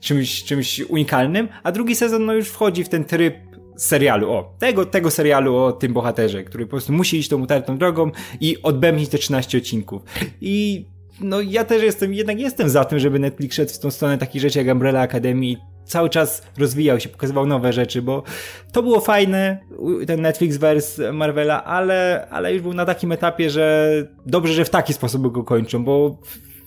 czymś, 0.00 0.44
czymś 0.44 0.80
unikalnym, 0.80 1.48
a 1.62 1.72
drugi 1.72 1.94
sezon 1.94 2.26
no 2.26 2.34
już 2.34 2.48
wchodzi 2.48 2.84
w 2.84 2.88
ten 2.88 3.04
tryb 3.04 3.34
serialu, 3.76 4.30
o, 4.30 4.54
tego, 4.58 4.86
tego 4.86 5.10
serialu 5.10 5.56
o 5.56 5.72
tym 5.72 5.92
bohaterze, 5.92 6.44
który 6.44 6.66
po 6.66 6.70
prostu 6.70 6.92
musi 6.92 7.18
iść 7.18 7.28
tą 7.28 7.42
utartą 7.42 7.78
drogą 7.78 8.10
i 8.40 8.62
odbębnić 8.62 9.08
te 9.08 9.18
13 9.18 9.58
odcinków. 9.58 10.02
I 10.40 10.86
no 11.20 11.40
ja 11.40 11.64
też 11.64 11.82
jestem, 11.82 12.14
jednak 12.14 12.40
jestem 12.40 12.68
za 12.68 12.84
tym, 12.84 12.98
żeby 12.98 13.18
Netflix 13.18 13.56
szedł 13.56 13.72
w 13.72 13.78
tą 13.78 13.90
stronę 13.90 14.18
takich 14.18 14.42
rzeczy 14.42 14.58
jak 14.58 14.68
Umbrella 14.68 15.00
Academy 15.00 15.56
cały 15.90 16.10
czas 16.10 16.42
rozwijał 16.58 17.00
się, 17.00 17.08
pokazywał 17.08 17.46
nowe 17.46 17.72
rzeczy, 17.72 18.02
bo 18.02 18.22
to 18.72 18.82
było 18.82 19.00
fajne, 19.00 19.58
ten 20.06 20.20
Netflix 20.20 20.56
verse 20.56 21.12
Marvela, 21.12 21.64
ale, 21.64 22.28
ale 22.30 22.52
już 22.52 22.62
był 22.62 22.74
na 22.74 22.84
takim 22.84 23.12
etapie, 23.12 23.50
że 23.50 23.92
dobrze, 24.26 24.52
że 24.52 24.64
w 24.64 24.70
taki 24.70 24.92
sposób 24.92 25.32
go 25.32 25.44
kończą, 25.44 25.84
bo 25.84 26.18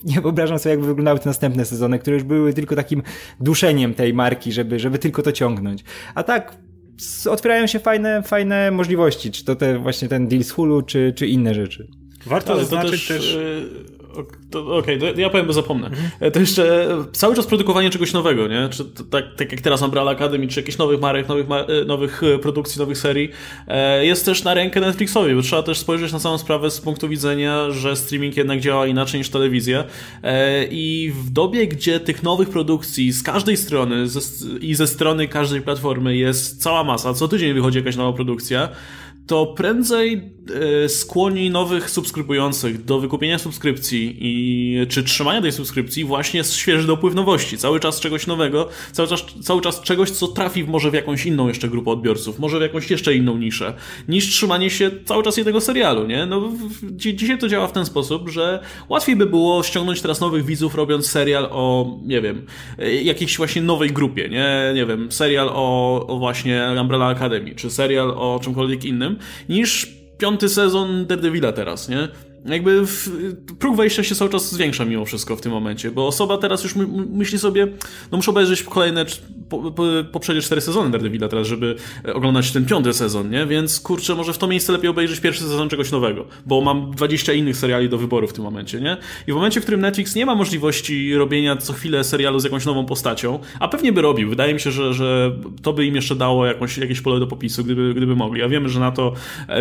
nie 0.04 0.20
wyobrażam 0.20 0.58
sobie, 0.58 0.70
jakby 0.70 0.86
wyglądały 0.86 1.18
te 1.18 1.28
następne 1.28 1.64
sezony, 1.64 1.98
które 1.98 2.14
już 2.14 2.24
były 2.24 2.52
tylko 2.52 2.76
takim 2.76 3.02
duszeniem 3.40 3.94
tej 3.94 4.14
marki, 4.14 4.52
żeby, 4.52 4.78
żeby 4.78 4.98
tylko 4.98 5.22
to 5.22 5.32
ciągnąć. 5.32 5.84
A 6.14 6.22
tak 6.22 6.56
otwierają 7.30 7.66
się 7.66 7.78
fajne, 7.78 8.22
fajne 8.22 8.70
możliwości, 8.70 9.30
czy 9.30 9.44
to 9.44 9.56
te, 9.56 9.78
właśnie 9.78 10.08
ten 10.08 10.28
deal 10.28 10.42
z 10.42 10.50
Hulu, 10.50 10.82
czy, 10.82 11.12
czy 11.16 11.26
inne 11.26 11.54
rzeczy. 11.54 11.88
Warto 12.26 12.58
zaznaczyć 12.58 13.08
też... 13.08 13.18
też 13.18 13.36
e, 13.36 14.03
Okej, 14.54 14.98
okay, 14.98 15.14
ja 15.16 15.30
powiem, 15.30 15.46
bo 15.46 15.52
zapomnę. 15.52 15.86
Mhm. 15.86 16.32
To 16.32 16.40
jeszcze 16.40 16.88
cały 17.12 17.34
czas 17.34 17.46
produkowanie 17.46 17.90
czegoś 17.90 18.12
nowego, 18.12 18.48
nie? 18.48 18.68
Czy 18.68 18.84
tak, 19.10 19.24
tak 19.36 19.52
jak 19.52 19.60
teraz 19.60 19.82
Umbrella 19.82 20.10
Academy, 20.10 20.48
czy 20.48 20.60
jakichś 20.60 20.78
nowych 20.78 21.00
marek, 21.00 21.28
nowych, 21.28 21.46
e, 21.50 21.84
nowych 21.84 22.22
e, 22.22 22.38
produkcji, 22.38 22.78
nowych 22.78 22.98
serii, 22.98 23.30
e, 23.68 24.06
jest 24.06 24.24
też 24.24 24.44
na 24.44 24.54
rękę 24.54 24.80
Netflixowi, 24.80 25.34
bo 25.34 25.42
trzeba 25.42 25.62
też 25.62 25.78
spojrzeć 25.78 26.12
na 26.12 26.18
samą 26.18 26.38
sprawę 26.38 26.70
z 26.70 26.80
punktu 26.80 27.08
widzenia, 27.08 27.70
że 27.70 27.96
streaming 27.96 28.36
jednak 28.36 28.60
działa 28.60 28.86
inaczej 28.86 29.20
niż 29.20 29.28
telewizja. 29.28 29.84
I 30.70 31.12
w 31.14 31.30
dobie, 31.30 31.66
gdzie 31.66 32.00
tych 32.00 32.22
nowych 32.22 32.48
produkcji 32.48 33.12
z 33.12 33.22
każdej 33.22 33.56
strony 33.56 34.08
ze, 34.08 34.20
i 34.58 34.74
ze 34.74 34.86
strony 34.86 35.28
każdej 35.28 35.62
platformy 35.62 36.16
jest 36.16 36.62
cała 36.62 36.84
masa, 36.84 37.14
co 37.14 37.28
tydzień 37.28 37.54
wychodzi 37.54 37.78
jakaś 37.78 37.96
nowa 37.96 38.12
produkcja, 38.12 38.68
to 39.26 39.46
prędzej 39.46 40.14
e, 40.14 40.43
skłoni 40.88 41.50
nowych 41.50 41.90
subskrybujących 41.90 42.84
do 42.84 43.00
wykupienia 43.00 43.38
subskrypcji 43.38 44.16
i 44.20 44.86
czy 44.88 45.02
trzymania 45.02 45.42
tej 45.42 45.52
subskrypcji 45.52 46.04
właśnie 46.04 46.44
świeży 46.44 46.86
dopływ 46.86 47.14
nowości. 47.14 47.58
Cały 47.58 47.80
czas 47.80 48.00
czegoś 48.00 48.26
nowego, 48.26 48.68
cały 48.92 49.08
czas, 49.08 49.24
cały 49.42 49.60
czas 49.60 49.80
czegoś, 49.80 50.10
co 50.10 50.28
trafi 50.28 50.64
może 50.64 50.90
w 50.90 50.94
jakąś 50.94 51.26
inną 51.26 51.48
jeszcze 51.48 51.68
grupę 51.68 51.90
odbiorców, 51.90 52.38
może 52.38 52.58
w 52.58 52.62
jakąś 52.62 52.90
jeszcze 52.90 53.14
inną 53.14 53.38
niszę, 53.38 53.74
niż 54.08 54.28
trzymanie 54.28 54.70
się 54.70 54.90
cały 55.04 55.22
czas 55.22 55.36
jednego 55.36 55.60
serialu, 55.60 56.06
nie? 56.06 56.26
No, 56.26 56.52
dzisiaj 56.92 57.38
to 57.38 57.48
działa 57.48 57.66
w 57.66 57.72
ten 57.72 57.86
sposób, 57.86 58.28
że 58.28 58.60
łatwiej 58.88 59.16
by 59.16 59.26
było 59.26 59.62
ściągnąć 59.62 60.00
teraz 60.00 60.20
nowych 60.20 60.44
widzów 60.44 60.74
robiąc 60.74 61.06
serial 61.06 61.48
o, 61.50 61.96
nie 62.04 62.20
wiem, 62.20 62.46
e, 62.78 62.94
jakiejś 62.94 63.36
właśnie 63.36 63.62
nowej 63.62 63.90
grupie, 63.90 64.28
nie? 64.28 64.72
Nie 64.74 64.86
wiem, 64.86 65.12
serial 65.12 65.48
o, 65.52 66.06
o 66.06 66.18
właśnie 66.18 66.68
Umbrella 66.80 67.06
Academy, 67.06 67.54
czy 67.54 67.70
serial 67.70 68.10
o 68.10 68.40
czymkolwiek 68.42 68.84
innym, 68.84 69.16
niż 69.48 70.03
piąty 70.18 70.48
sezon 70.48 71.06
Daredevila 71.06 71.52
teraz, 71.52 71.88
nie? 71.88 72.08
Jakby 72.44 72.86
w, 72.86 73.10
próg 73.58 73.76
wejścia 73.76 74.02
się 74.02 74.14
cały 74.14 74.30
czas 74.30 74.52
zwiększa 74.52 74.84
mimo 74.84 75.04
wszystko 75.04 75.36
w 75.36 75.40
tym 75.40 75.52
momencie, 75.52 75.90
bo 75.90 76.06
osoba 76.06 76.38
teraz 76.38 76.62
już 76.62 76.76
my, 76.76 76.86
myśli 77.12 77.38
sobie, 77.38 77.66
no 78.12 78.16
muszę 78.16 78.30
obejrzeć 78.30 78.62
kolejne 78.62 79.06
po, 79.48 79.72
po, 79.72 79.82
poprzednie 80.12 80.42
cztery 80.42 80.60
sezony 80.60 80.90
Daredevila 80.90 81.28
teraz, 81.28 81.46
żeby 81.46 81.76
oglądać 82.14 82.52
ten 82.52 82.66
piąty 82.66 82.92
sezon, 82.92 83.30
nie? 83.30 83.46
Więc 83.46 83.80
kurczę, 83.80 84.14
może 84.14 84.32
w 84.32 84.38
to 84.38 84.46
miejsce 84.46 84.72
lepiej 84.72 84.90
obejrzeć 84.90 85.20
pierwszy 85.20 85.42
sezon 85.42 85.68
czegoś 85.68 85.92
nowego, 85.92 86.26
bo 86.46 86.60
mam 86.60 86.90
20 86.90 87.32
innych 87.32 87.56
seriali 87.56 87.88
do 87.88 87.98
wyboru 87.98 88.26
w 88.26 88.32
tym 88.32 88.44
momencie, 88.44 88.80
nie? 88.80 88.96
I 89.26 89.32
w 89.32 89.34
momencie, 89.34 89.60
w 89.60 89.62
którym 89.62 89.80
Netflix 89.80 90.14
nie 90.14 90.26
ma 90.26 90.34
możliwości 90.34 91.14
robienia 91.14 91.56
co 91.56 91.72
chwilę 91.72 92.04
serialu 92.04 92.40
z 92.40 92.44
jakąś 92.44 92.66
nową 92.66 92.86
postacią, 92.86 93.38
a 93.60 93.68
pewnie 93.68 93.92
by 93.92 94.02
robił, 94.02 94.28
wydaje 94.30 94.54
mi 94.54 94.60
się, 94.60 94.70
że, 94.70 94.94
że 94.94 95.32
to 95.62 95.72
by 95.72 95.86
im 95.86 95.94
jeszcze 95.94 96.16
dało 96.16 96.46
jakąś, 96.46 96.78
jakieś 96.78 97.00
pole 97.00 97.20
do 97.20 97.26
popisu, 97.26 97.64
gdyby, 97.64 97.94
gdyby 97.94 98.16
mogli. 98.16 98.40
Ja 98.40 98.48
wiemy, 98.48 98.68
że 98.68 98.80
na 98.80 98.90
to 98.90 99.12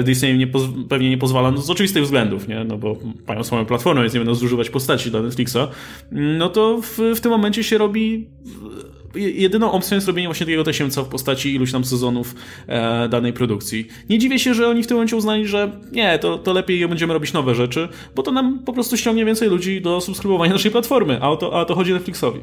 Disney 0.03 0.37
nie, 0.37 0.47
pewnie 0.89 1.09
nie 1.09 1.17
pozwala, 1.17 1.51
no 1.51 1.61
z 1.61 1.69
oczywistych 1.69 2.03
względów, 2.03 2.47
nie? 2.47 2.65
No, 2.73 2.79
bo 2.79 2.97
mają 3.27 3.43
swoją 3.43 3.65
platformę, 3.65 4.01
więc 4.01 4.13
nie 4.13 4.19
będą 4.19 4.35
zużywać 4.35 4.69
postaci 4.69 5.11
dla 5.11 5.21
Netflixa, 5.21 5.57
no 6.11 6.49
to 6.49 6.81
w, 6.81 6.99
w 7.15 7.19
tym 7.19 7.31
momencie 7.31 7.63
się 7.63 7.77
robi 7.77 8.27
jedyną 9.15 9.71
opcją 9.71 9.95
jest 9.95 10.07
robienie 10.07 10.27
właśnie 10.27 10.45
takiego 10.45 10.63
tasiemca 10.63 11.03
w 11.03 11.07
postaci 11.07 11.55
iluś 11.55 11.71
tam 11.71 11.85
sezonów 11.85 12.35
e, 12.67 13.09
danej 13.09 13.33
produkcji. 13.33 13.87
Nie 14.09 14.19
dziwię 14.19 14.39
się, 14.39 14.53
że 14.53 14.67
oni 14.67 14.83
w 14.83 14.87
tym 14.87 14.97
momencie 14.97 15.15
uznali, 15.15 15.47
że 15.47 15.71
nie, 15.91 16.19
to, 16.19 16.37
to 16.37 16.53
lepiej 16.53 16.87
będziemy 16.87 17.13
robić 17.13 17.33
nowe 17.33 17.55
rzeczy, 17.55 17.87
bo 18.15 18.23
to 18.23 18.31
nam 18.31 18.59
po 18.59 18.73
prostu 18.73 18.97
ściągnie 18.97 19.25
więcej 19.25 19.49
ludzi 19.49 19.81
do 19.81 20.01
subskrybowania 20.01 20.53
naszej 20.53 20.71
platformy, 20.71 21.19
a 21.21 21.29
o 21.29 21.37
to, 21.37 21.59
a 21.59 21.65
to 21.65 21.75
chodzi 21.75 21.93
Netflixowi. 21.93 22.39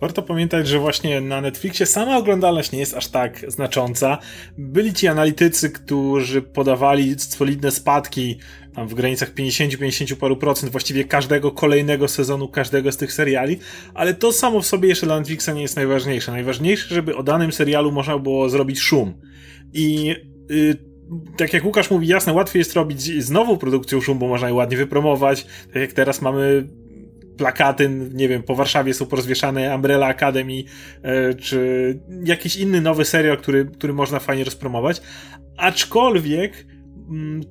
Warto 0.00 0.22
pamiętać, 0.22 0.68
że 0.68 0.78
właśnie 0.78 1.20
na 1.20 1.40
Netflixie 1.40 1.86
sama 1.86 2.16
oglądalność 2.16 2.72
nie 2.72 2.78
jest 2.78 2.94
aż 2.94 3.08
tak 3.08 3.44
znacząca. 3.48 4.18
Byli 4.58 4.94
ci 4.94 5.08
analitycy, 5.08 5.70
którzy 5.70 6.42
podawali 6.42 7.14
solidne 7.18 7.70
spadki 7.70 8.38
tam 8.78 8.88
w 8.88 8.94
granicach 8.94 9.34
50-50 9.34 10.16
paru 10.16 10.36
procent 10.36 10.72
właściwie 10.72 11.04
każdego 11.04 11.50
kolejnego 11.50 12.08
sezonu, 12.08 12.48
każdego 12.48 12.92
z 12.92 12.96
tych 12.96 13.12
seriali, 13.12 13.58
ale 13.94 14.14
to 14.14 14.32
samo 14.32 14.60
w 14.60 14.66
sobie 14.66 14.88
jeszcze 14.88 15.06
dla 15.06 15.18
Netflixa 15.18 15.48
nie 15.54 15.62
jest 15.62 15.76
najważniejsze. 15.76 16.32
Najważniejsze, 16.32 16.94
żeby 16.94 17.16
o 17.16 17.22
danym 17.22 17.52
serialu 17.52 17.92
można 17.92 18.18
było 18.18 18.48
zrobić 18.48 18.80
szum. 18.80 19.14
I 19.72 20.14
yy, 20.48 20.76
tak 21.36 21.52
jak 21.52 21.64
Łukasz 21.64 21.90
mówi, 21.90 22.06
jasne, 22.06 22.32
łatwiej 22.32 22.60
jest 22.60 22.74
robić 22.74 23.00
z 23.02 23.30
nową 23.30 23.56
produkcją 23.56 24.00
szum, 24.00 24.18
bo 24.18 24.28
można 24.28 24.48
je 24.48 24.54
ładnie 24.54 24.76
wypromować. 24.76 25.44
Tak 25.44 25.82
jak 25.82 25.92
teraz 25.92 26.22
mamy 26.22 26.68
plakaty, 27.36 27.90
nie 28.14 28.28
wiem, 28.28 28.42
po 28.42 28.54
Warszawie 28.54 28.94
są 28.94 29.06
porozwieszane 29.06 29.74
Umbrella 29.74 30.06
Academy, 30.06 30.62
e, 31.02 31.34
czy 31.34 32.00
jakiś 32.24 32.56
inny 32.56 32.80
nowy 32.80 33.04
serial, 33.04 33.36
który, 33.36 33.64
który 33.64 33.92
można 33.92 34.18
fajnie 34.18 34.44
rozpromować. 34.44 35.02
Aczkolwiek 35.56 36.66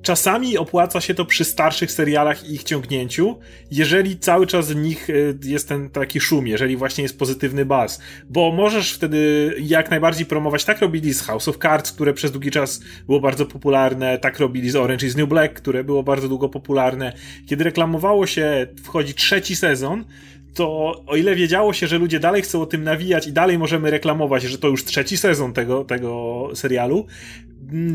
czasami 0.02 0.58
opłaca 0.58 1.00
się 1.00 1.14
to 1.14 1.24
przy 1.24 1.44
starszych 1.44 1.92
serialach 1.92 2.48
i 2.48 2.54
ich 2.54 2.64
ciągnięciu, 2.64 3.38
jeżeli 3.70 4.18
cały 4.18 4.46
czas 4.46 4.72
w 4.72 4.76
nich 4.76 5.10
y, 5.10 5.38
jest 5.44 5.68
ten 5.68 5.90
taki 5.90 6.20
szum, 6.20 6.46
jeżeli 6.46 6.76
właśnie 6.76 7.02
jest 7.02 7.18
pozytywny 7.18 7.64
buzz, 7.64 8.00
bo 8.30 8.52
możesz 8.52 8.92
wtedy 8.92 9.54
jak 9.60 9.90
najbardziej 9.90 10.26
promować, 10.26 10.64
tak 10.64 10.80
robili 10.80 11.14
z 11.14 11.22
House 11.22 11.48
of 11.48 11.58
Cards, 11.58 11.92
które 11.92 12.14
przez 12.14 12.32
długi 12.32 12.50
czas 12.50 12.80
było 13.06 13.20
bardzo 13.20 13.46
popularne, 13.46 14.18
tak 14.18 14.38
robili 14.38 14.70
z 14.70 14.76
Orange 14.76 15.06
is 15.06 15.16
New 15.16 15.28
Black, 15.28 15.54
które 15.54 15.84
było 15.84 16.02
bardzo 16.02 16.28
długo 16.28 16.48
popularne. 16.48 17.12
Kiedy 17.46 17.64
reklamowało 17.64 18.26
się, 18.26 18.66
wchodzi 18.84 19.14
trzeci 19.14 19.56
sezon, 19.56 20.04
to 20.54 20.94
o 21.06 21.16
ile 21.16 21.34
wiedziało 21.34 21.72
się, 21.72 21.86
że 21.86 21.98
ludzie 21.98 22.20
dalej 22.20 22.42
chcą 22.42 22.62
o 22.62 22.66
tym 22.66 22.84
nawijać 22.84 23.26
i 23.26 23.32
dalej 23.32 23.58
możemy 23.58 23.90
reklamować, 23.90 24.42
że 24.42 24.58
to 24.58 24.68
już 24.68 24.84
trzeci 24.84 25.16
sezon 25.16 25.52
tego, 25.52 25.84
tego 25.84 26.50
serialu, 26.54 27.06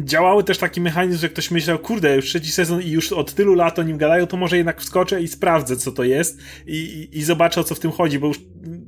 działały 0.04 0.44
też 0.44 0.58
taki 0.58 0.82
mechanizm, 0.82 1.20
że 1.20 1.30
ktoś 1.30 1.52
myślał, 1.52 1.80
kurde, 1.80 2.16
już 2.16 2.26
trzeci 2.26 2.52
sezon 2.52 2.82
i 2.82 2.90
już 2.90 3.12
od 3.12 3.34
tylu 3.34 3.54
lat 3.56 3.80
o 3.80 3.84
nim 3.84 3.98
gadają, 3.98 4.28
to 4.28 4.38
może 4.38 4.58
jednak 4.58 4.82
wskoczę 4.82 5.22
i 5.22 5.28
sprawdzę, 5.28 5.78
co 5.78 5.92
to 5.92 6.04
jest 6.04 6.40
i, 6.68 7.10
i, 7.12 7.24
zobaczę, 7.24 7.62
o 7.62 7.64
co 7.64 7.76
w 7.76 7.80
tym 7.80 7.92
chodzi, 7.92 8.20
bo 8.20 8.28
już 8.28 8.40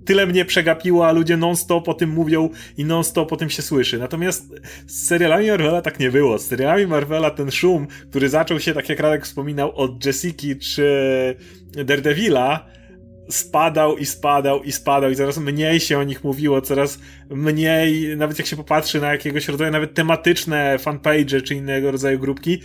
tyle 0.05 0.27
mnie 0.27 0.45
przegapiło, 0.45 1.07
a 1.07 1.11
ludzie 1.11 1.37
non-stop 1.37 1.89
o 1.89 1.93
tym 1.93 2.09
mówią 2.09 2.49
i 2.77 2.85
non-stop 2.85 3.33
o 3.33 3.37
tym 3.37 3.49
się 3.49 3.61
słyszy. 3.61 3.97
Natomiast 3.97 4.53
z 4.87 5.07
serialami 5.07 5.47
Marvela 5.47 5.81
tak 5.81 5.99
nie 5.99 6.11
było. 6.11 6.39
Z 6.39 6.45
serialami 6.45 6.87
Marvela 6.87 7.29
ten 7.29 7.51
szum, 7.51 7.87
który 8.09 8.29
zaczął 8.29 8.59
się, 8.59 8.73
tak 8.73 8.89
jak 8.89 8.99
Radek 8.99 9.25
wspominał, 9.25 9.75
od 9.75 10.05
Jessica 10.05 10.47
czy 10.61 10.85
Daredevila, 11.85 12.65
spadał 13.29 13.97
i 13.97 14.05
spadał 14.05 14.63
i 14.63 14.71
spadał 14.71 15.11
i 15.11 15.15
coraz 15.15 15.37
mniej 15.37 15.79
się 15.79 15.99
o 15.99 16.03
nich 16.03 16.23
mówiło, 16.23 16.61
coraz 16.61 16.99
mniej, 17.29 18.17
nawet 18.17 18.39
jak 18.39 18.47
się 18.47 18.55
popatrzy 18.55 19.01
na 19.01 19.11
jakiegoś 19.11 19.47
rodzaju 19.47 19.71
nawet 19.71 19.93
tematyczne 19.93 20.79
fanpage 20.79 21.41
czy 21.41 21.55
innego 21.55 21.91
rodzaju 21.91 22.19
grupki, 22.19 22.61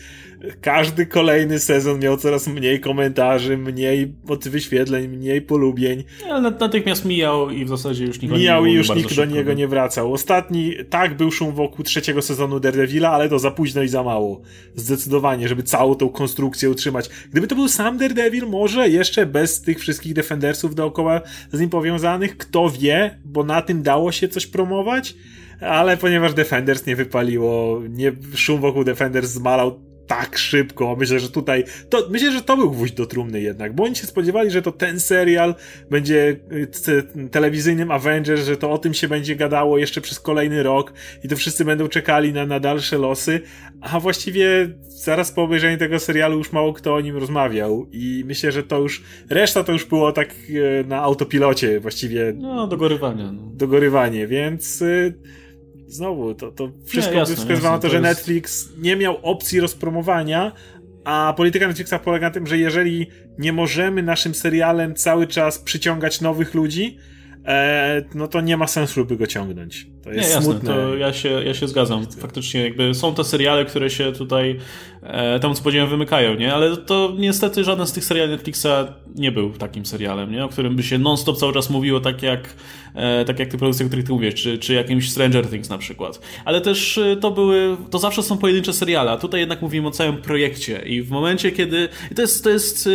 każdy 0.61 1.07
kolejny 1.07 1.59
sezon 1.59 1.99
miał 1.99 2.17
coraz 2.17 2.47
mniej 2.49 2.81
komentarzy, 2.81 3.57
mniej 3.57 4.15
wyświetleń, 4.47 5.09
mniej 5.09 5.43
polubień. 5.43 6.05
Ale 6.31 6.51
natychmiast 6.51 7.05
mijał 7.05 7.51
i 7.51 7.65
w 7.65 7.69
zasadzie 7.69 8.05
już 8.05 8.23
nikt 8.23 8.35
Mijał 8.35 8.67
i 8.67 8.73
już 8.73 8.95
nikt 8.95 9.17
do 9.17 9.25
niego 9.25 9.53
nie 9.53 9.69
wracał. 9.69 10.13
Ostatni, 10.13 10.75
tak, 10.91 11.17
był 11.17 11.31
szum 11.31 11.53
wokół 11.55 11.85
trzeciego 11.85 12.23
sezonu 12.23 12.61
Daredevila, 12.61 13.11
ale 13.11 13.29
to 13.29 13.39
za 13.39 13.51
późno 13.51 13.83
i 13.83 13.89
za 13.89 14.03
mało. 14.03 14.41
Zdecydowanie, 14.75 15.49
żeby 15.49 15.63
całą 15.63 15.95
tą 15.95 16.09
konstrukcję 16.09 16.71
utrzymać. 16.71 17.11
Gdyby 17.31 17.47
to 17.47 17.55
był 17.55 17.69
sam 17.69 17.99
Daredevil, 17.99 18.47
może 18.47 18.89
jeszcze 18.89 19.27
bez 19.27 19.63
tych 19.63 19.79
wszystkich 19.79 20.15
Defendersów 20.15 20.75
dookoła 20.75 21.21
z 21.53 21.61
nim 21.61 21.71
powiązanych, 21.71 22.37
kto 22.37 22.71
wie, 22.71 23.19
bo 23.25 23.45
na 23.45 23.63
tym 23.63 23.83
dało 23.83 24.13
się 24.13 24.29
coś 24.29 24.47
promować, 24.47 25.15
ale 25.61 25.97
ponieważ 25.97 26.35
Defenders 26.35 26.87
nie 26.87 26.97
wypaliło, 26.97 27.81
nie, 27.89 28.13
szum 28.35 28.61
wokół 28.61 28.85
Defenders 28.85 29.31
zmalał 29.31 29.90
tak 30.11 30.39
szybko. 30.39 30.97
Myślę, 30.97 31.21
że 31.21 31.31
tutaj, 31.31 31.65
to, 31.89 32.07
myślę, 32.11 32.33
że 32.33 32.43
to 32.43 32.57
był 32.57 32.71
gwóźdź 32.71 32.95
do 32.95 33.07
trumny 33.07 33.41
jednak, 33.41 33.75
bo 33.75 33.85
oni 33.85 33.97
się 33.97 34.07
spodziewali, 34.07 34.51
że 34.51 34.63
to 34.63 34.73
ten 34.73 35.01
serial 35.01 35.55
będzie 35.91 36.37
y, 36.89 37.29
telewizyjnym 37.29 37.91
Avengers, 37.91 38.45
że 38.45 38.57
to 38.57 38.71
o 38.71 38.79
tym 38.79 38.95
się 38.95 39.09
będzie 39.09 39.37
gadało 39.37 39.79
jeszcze 39.79 40.01
przez 40.01 40.21
kolejny 40.21 40.63
rok 40.63 40.93
i 41.25 41.29
to 41.29 41.37
wszyscy 41.37 41.65
będą 41.65 41.89
czekali 41.89 42.33
na, 42.33 42.47
na 42.47 42.61
dalsze 42.61 42.99
losy, 42.99 43.41
a 43.81 44.01
właściwie 44.01 44.69
zaraz 44.89 45.33
po 45.33 45.43
obejrzeniu 45.43 45.79
tego 45.79 45.99
serialu 45.99 46.39
już 46.39 46.53
mało 46.53 46.73
kto 46.73 46.95
o 46.95 47.01
nim 47.01 47.17
rozmawiał 47.17 47.87
i 47.93 48.25
myślę, 48.27 48.53
że 48.53 48.63
to 48.63 48.79
już, 48.79 49.03
reszta 49.29 49.65
to 49.65 49.73
już 49.73 49.85
było 49.85 50.13
tak 50.13 50.35
y, 50.49 50.85
na 50.89 51.03
autopilocie 51.03 51.81
właściwie. 51.81 52.33
No, 52.37 52.67
dogorywanie. 52.67 53.25
No. 53.33 53.43
Dogorywanie, 53.55 54.27
więc 54.27 54.83
y, 54.83 55.15
znowu, 55.93 56.35
to, 56.35 56.51
to 56.51 56.73
wszystko 56.87 57.15
nie, 57.15 57.27
wskazuje 57.27 57.71
na 57.71 57.79
to, 57.79 57.89
że 57.89 57.97
jest... 57.97 58.03
Netflix 58.05 58.69
nie 58.79 58.97
miał 58.97 59.17
opcji 59.23 59.61
rozpromowania, 59.61 60.53
a 61.05 61.35
polityka 61.37 61.69
Netflixa 61.69 61.95
polega 62.05 62.27
na 62.27 62.35
tym, 62.35 62.47
że 62.47 62.59
jeżeli 62.59 63.07
nie 63.39 63.53
możemy 63.53 64.03
naszym 64.03 64.35
serialem 64.35 64.95
cały 64.95 65.27
czas 65.27 65.59
przyciągać 65.59 66.21
nowych 66.21 66.55
ludzi, 66.55 66.99
e, 67.47 68.05
no 68.15 68.29
to 68.29 68.41
nie 68.41 68.57
ma 68.57 68.67
sensu, 68.67 68.95
żeby 68.95 69.17
go 69.17 69.27
ciągnąć. 69.27 69.87
To 70.03 70.11
jest 70.11 70.29
nie, 70.29 70.35
jasne, 70.35 70.53
smutne. 70.53 70.75
To 70.75 70.97
ja 70.97 71.13
się, 71.13 71.29
ja 71.29 71.55
się 71.55 71.69
zgadzam. 71.69 72.07
Faktycznie 72.19 72.65
jakby 72.65 72.95
są 72.95 73.15
te 73.15 73.25
seriale, 73.25 73.65
które 73.65 73.91
się 73.91 74.13
tutaj 74.13 74.59
temu 75.41 75.55
co 75.55 75.63
powiedziałem 75.63 75.91
wymykają, 75.91 76.35
nie? 76.35 76.55
Ale 76.55 76.77
to 76.77 77.13
niestety 77.19 77.65
żaden 77.65 77.87
z 77.87 77.93
tych 77.93 78.05
seriali 78.05 78.31
Netflixa 78.31 78.67
nie 79.15 79.33
był 79.33 79.51
takim 79.51 79.87
serialem, 79.87 80.33
nie? 80.33 80.45
O 80.45 80.49
którym 80.49 80.77
by 80.77 80.83
się 80.83 80.99
non-stop 80.99 81.37
cały 81.37 81.53
czas 81.53 81.71
mówiło 81.71 82.01
tak 82.01 82.23
jak 82.23 82.55
E, 82.95 83.25
tak 83.25 83.39
jak 83.39 83.49
te 83.49 83.59
produkcje, 83.59 83.87
o 83.87 83.89
których 83.89 84.07
ty 84.07 84.13
mówisz, 84.13 84.35
czy, 84.35 84.59
czy 84.59 84.75
jakimś 84.75 85.11
Stranger 85.11 85.49
Things 85.49 85.69
na 85.69 85.79
przykład. 85.79 86.21
Ale 86.45 86.61
też 86.61 86.99
e, 86.99 87.17
to 87.17 87.31
były, 87.31 87.77
to 87.91 87.99
zawsze 87.99 88.23
są 88.23 88.39
pojedyncze 88.39 88.73
seriale, 88.73 89.11
a 89.11 89.17
tutaj 89.17 89.41
jednak 89.41 89.63
mówimy 89.63 89.89
o 89.89 89.91
całym 89.91 90.17
projekcie 90.17 90.83
i 90.87 91.03
w 91.03 91.11
momencie, 91.11 91.53
kiedy, 91.53 91.89
i 92.11 92.15
to 92.15 92.23
jest, 92.23 92.45
to 92.45 92.51
jest 92.51 92.87
e, 92.87 92.91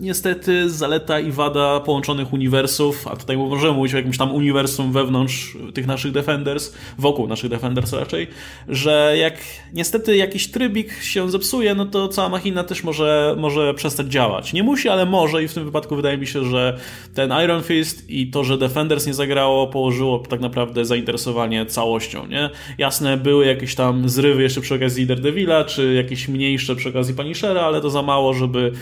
niestety 0.00 0.70
zaleta 0.70 1.20
i 1.20 1.32
wada 1.32 1.80
połączonych 1.80 2.32
uniwersów, 2.32 3.08
a 3.08 3.16
tutaj 3.16 3.36
możemy 3.36 3.72
mówić 3.72 3.94
o 3.94 3.96
jakimś 3.96 4.18
tam 4.18 4.34
uniwersum 4.34 4.92
wewnątrz 4.92 5.56
tych 5.74 5.86
naszych 5.86 6.12
Defenders, 6.12 6.72
wokół 6.98 7.28
naszych 7.28 7.50
Defenders 7.50 7.92
raczej, 7.92 8.26
że 8.68 9.14
jak 9.18 9.34
niestety 9.72 10.16
jakiś 10.16 10.48
trybik 10.48 11.02
się 11.02 11.30
zepsuje, 11.30 11.43
no 11.76 11.86
to 11.86 12.08
cała 12.08 12.28
machina 12.28 12.64
też 12.64 12.84
może, 12.84 13.34
może 13.38 13.74
przestać 13.74 14.06
działać. 14.06 14.52
Nie 14.52 14.62
musi, 14.62 14.88
ale 14.88 15.06
może 15.06 15.44
i 15.44 15.48
w 15.48 15.54
tym 15.54 15.64
wypadku 15.64 15.96
wydaje 15.96 16.18
mi 16.18 16.26
się, 16.26 16.44
że 16.44 16.78
ten 17.14 17.32
Iron 17.44 17.62
Fist 17.62 18.10
i 18.10 18.30
to, 18.30 18.44
że 18.44 18.58
Defenders 18.58 19.06
nie 19.06 19.14
zagra 19.14 19.34
zagrało, 19.34 19.66
położyło 19.66 20.18
tak 20.18 20.40
naprawdę 20.40 20.84
zainteresowanie 20.84 21.66
całością, 21.66 22.26
nie? 22.26 22.50
Jasne, 22.78 23.16
były 23.16 23.46
jakieś 23.46 23.74
tam 23.74 24.08
zrywy 24.08 24.42
jeszcze 24.42 24.60
przy 24.60 24.74
okazji 24.74 25.06
Daredevila, 25.06 25.64
czy 25.64 25.94
jakieś 25.94 26.28
mniejsze 26.28 26.76
przy 26.76 26.88
okazji 26.88 27.14
Punishera, 27.14 27.60
ale 27.60 27.80
to 27.80 27.90
za 27.90 28.02
mało, 28.02 28.34
żeby 28.34 28.72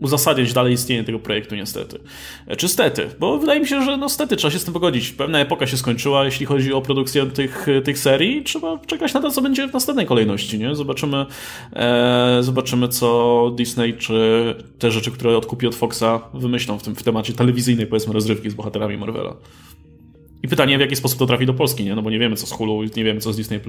uzasadniać 0.00 0.52
dalej 0.52 0.74
istnienie 0.74 1.04
tego 1.04 1.18
projektu 1.18 1.54
niestety. 1.54 1.98
E, 2.46 2.56
czy 2.56 2.68
stety, 2.68 3.08
bo 3.18 3.38
wydaje 3.38 3.60
mi 3.60 3.66
się, 3.66 3.82
że 3.82 3.96
no 3.96 4.08
stety 4.08 4.36
trzeba 4.36 4.50
się 4.50 4.58
z 4.58 4.64
tym 4.64 4.74
pogodzić. 4.74 5.12
Pewna 5.12 5.40
epoka 5.40 5.66
się 5.66 5.76
skończyła, 5.76 6.24
jeśli 6.24 6.46
chodzi 6.46 6.72
o 6.72 6.82
produkcję 6.82 7.26
tych, 7.26 7.66
tych 7.84 7.98
serii. 7.98 8.44
Trzeba 8.44 8.78
czekać 8.78 9.14
na 9.14 9.20
to, 9.20 9.30
co 9.30 9.42
będzie 9.42 9.68
w 9.68 9.72
następnej 9.72 10.06
kolejności, 10.06 10.58
nie? 10.58 10.74
Zobaczymy, 10.74 11.26
e, 11.72 12.38
zobaczymy 12.40 12.88
co 12.88 13.50
Disney, 13.56 13.94
czy 13.94 14.54
te 14.78 14.90
rzeczy, 14.90 15.10
które 15.10 15.36
odkupi 15.36 15.66
od 15.66 15.74
Foxa 15.74 16.20
wymyślą 16.34 16.78
w 16.78 16.82
tym 16.82 16.94
w 16.94 17.02
temacie 17.02 17.32
telewizyjnej, 17.32 17.86
powiedzmy, 17.86 18.12
rozrywki 18.12 18.50
z 18.50 18.54
bohaterami 18.54 18.96
Marvela. 18.96 19.36
I 20.42 20.48
pytanie, 20.48 20.78
w 20.78 20.80
jaki 20.80 20.96
sposób 20.96 21.18
to 21.18 21.26
trafi 21.26 21.46
do 21.46 21.54
Polski, 21.54 21.84
nie? 21.84 21.94
No 21.94 22.02
bo 22.02 22.10
nie 22.10 22.18
wiemy 22.18 22.36
co 22.36 22.46
z 22.46 22.50
Hulu, 22.50 22.82
nie 22.96 23.04
wiemy 23.04 23.20
co 23.20 23.32
z 23.32 23.36
Disney+. 23.36 23.60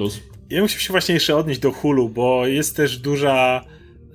Ja 0.49 0.61
muszę 0.61 0.79
się 0.79 0.91
właśnie 0.91 1.13
jeszcze 1.13 1.35
odnieść 1.35 1.59
do 1.59 1.71
Hulu, 1.71 2.09
bo 2.09 2.47
jest 2.47 2.75
też 2.75 2.97
duża 2.97 3.65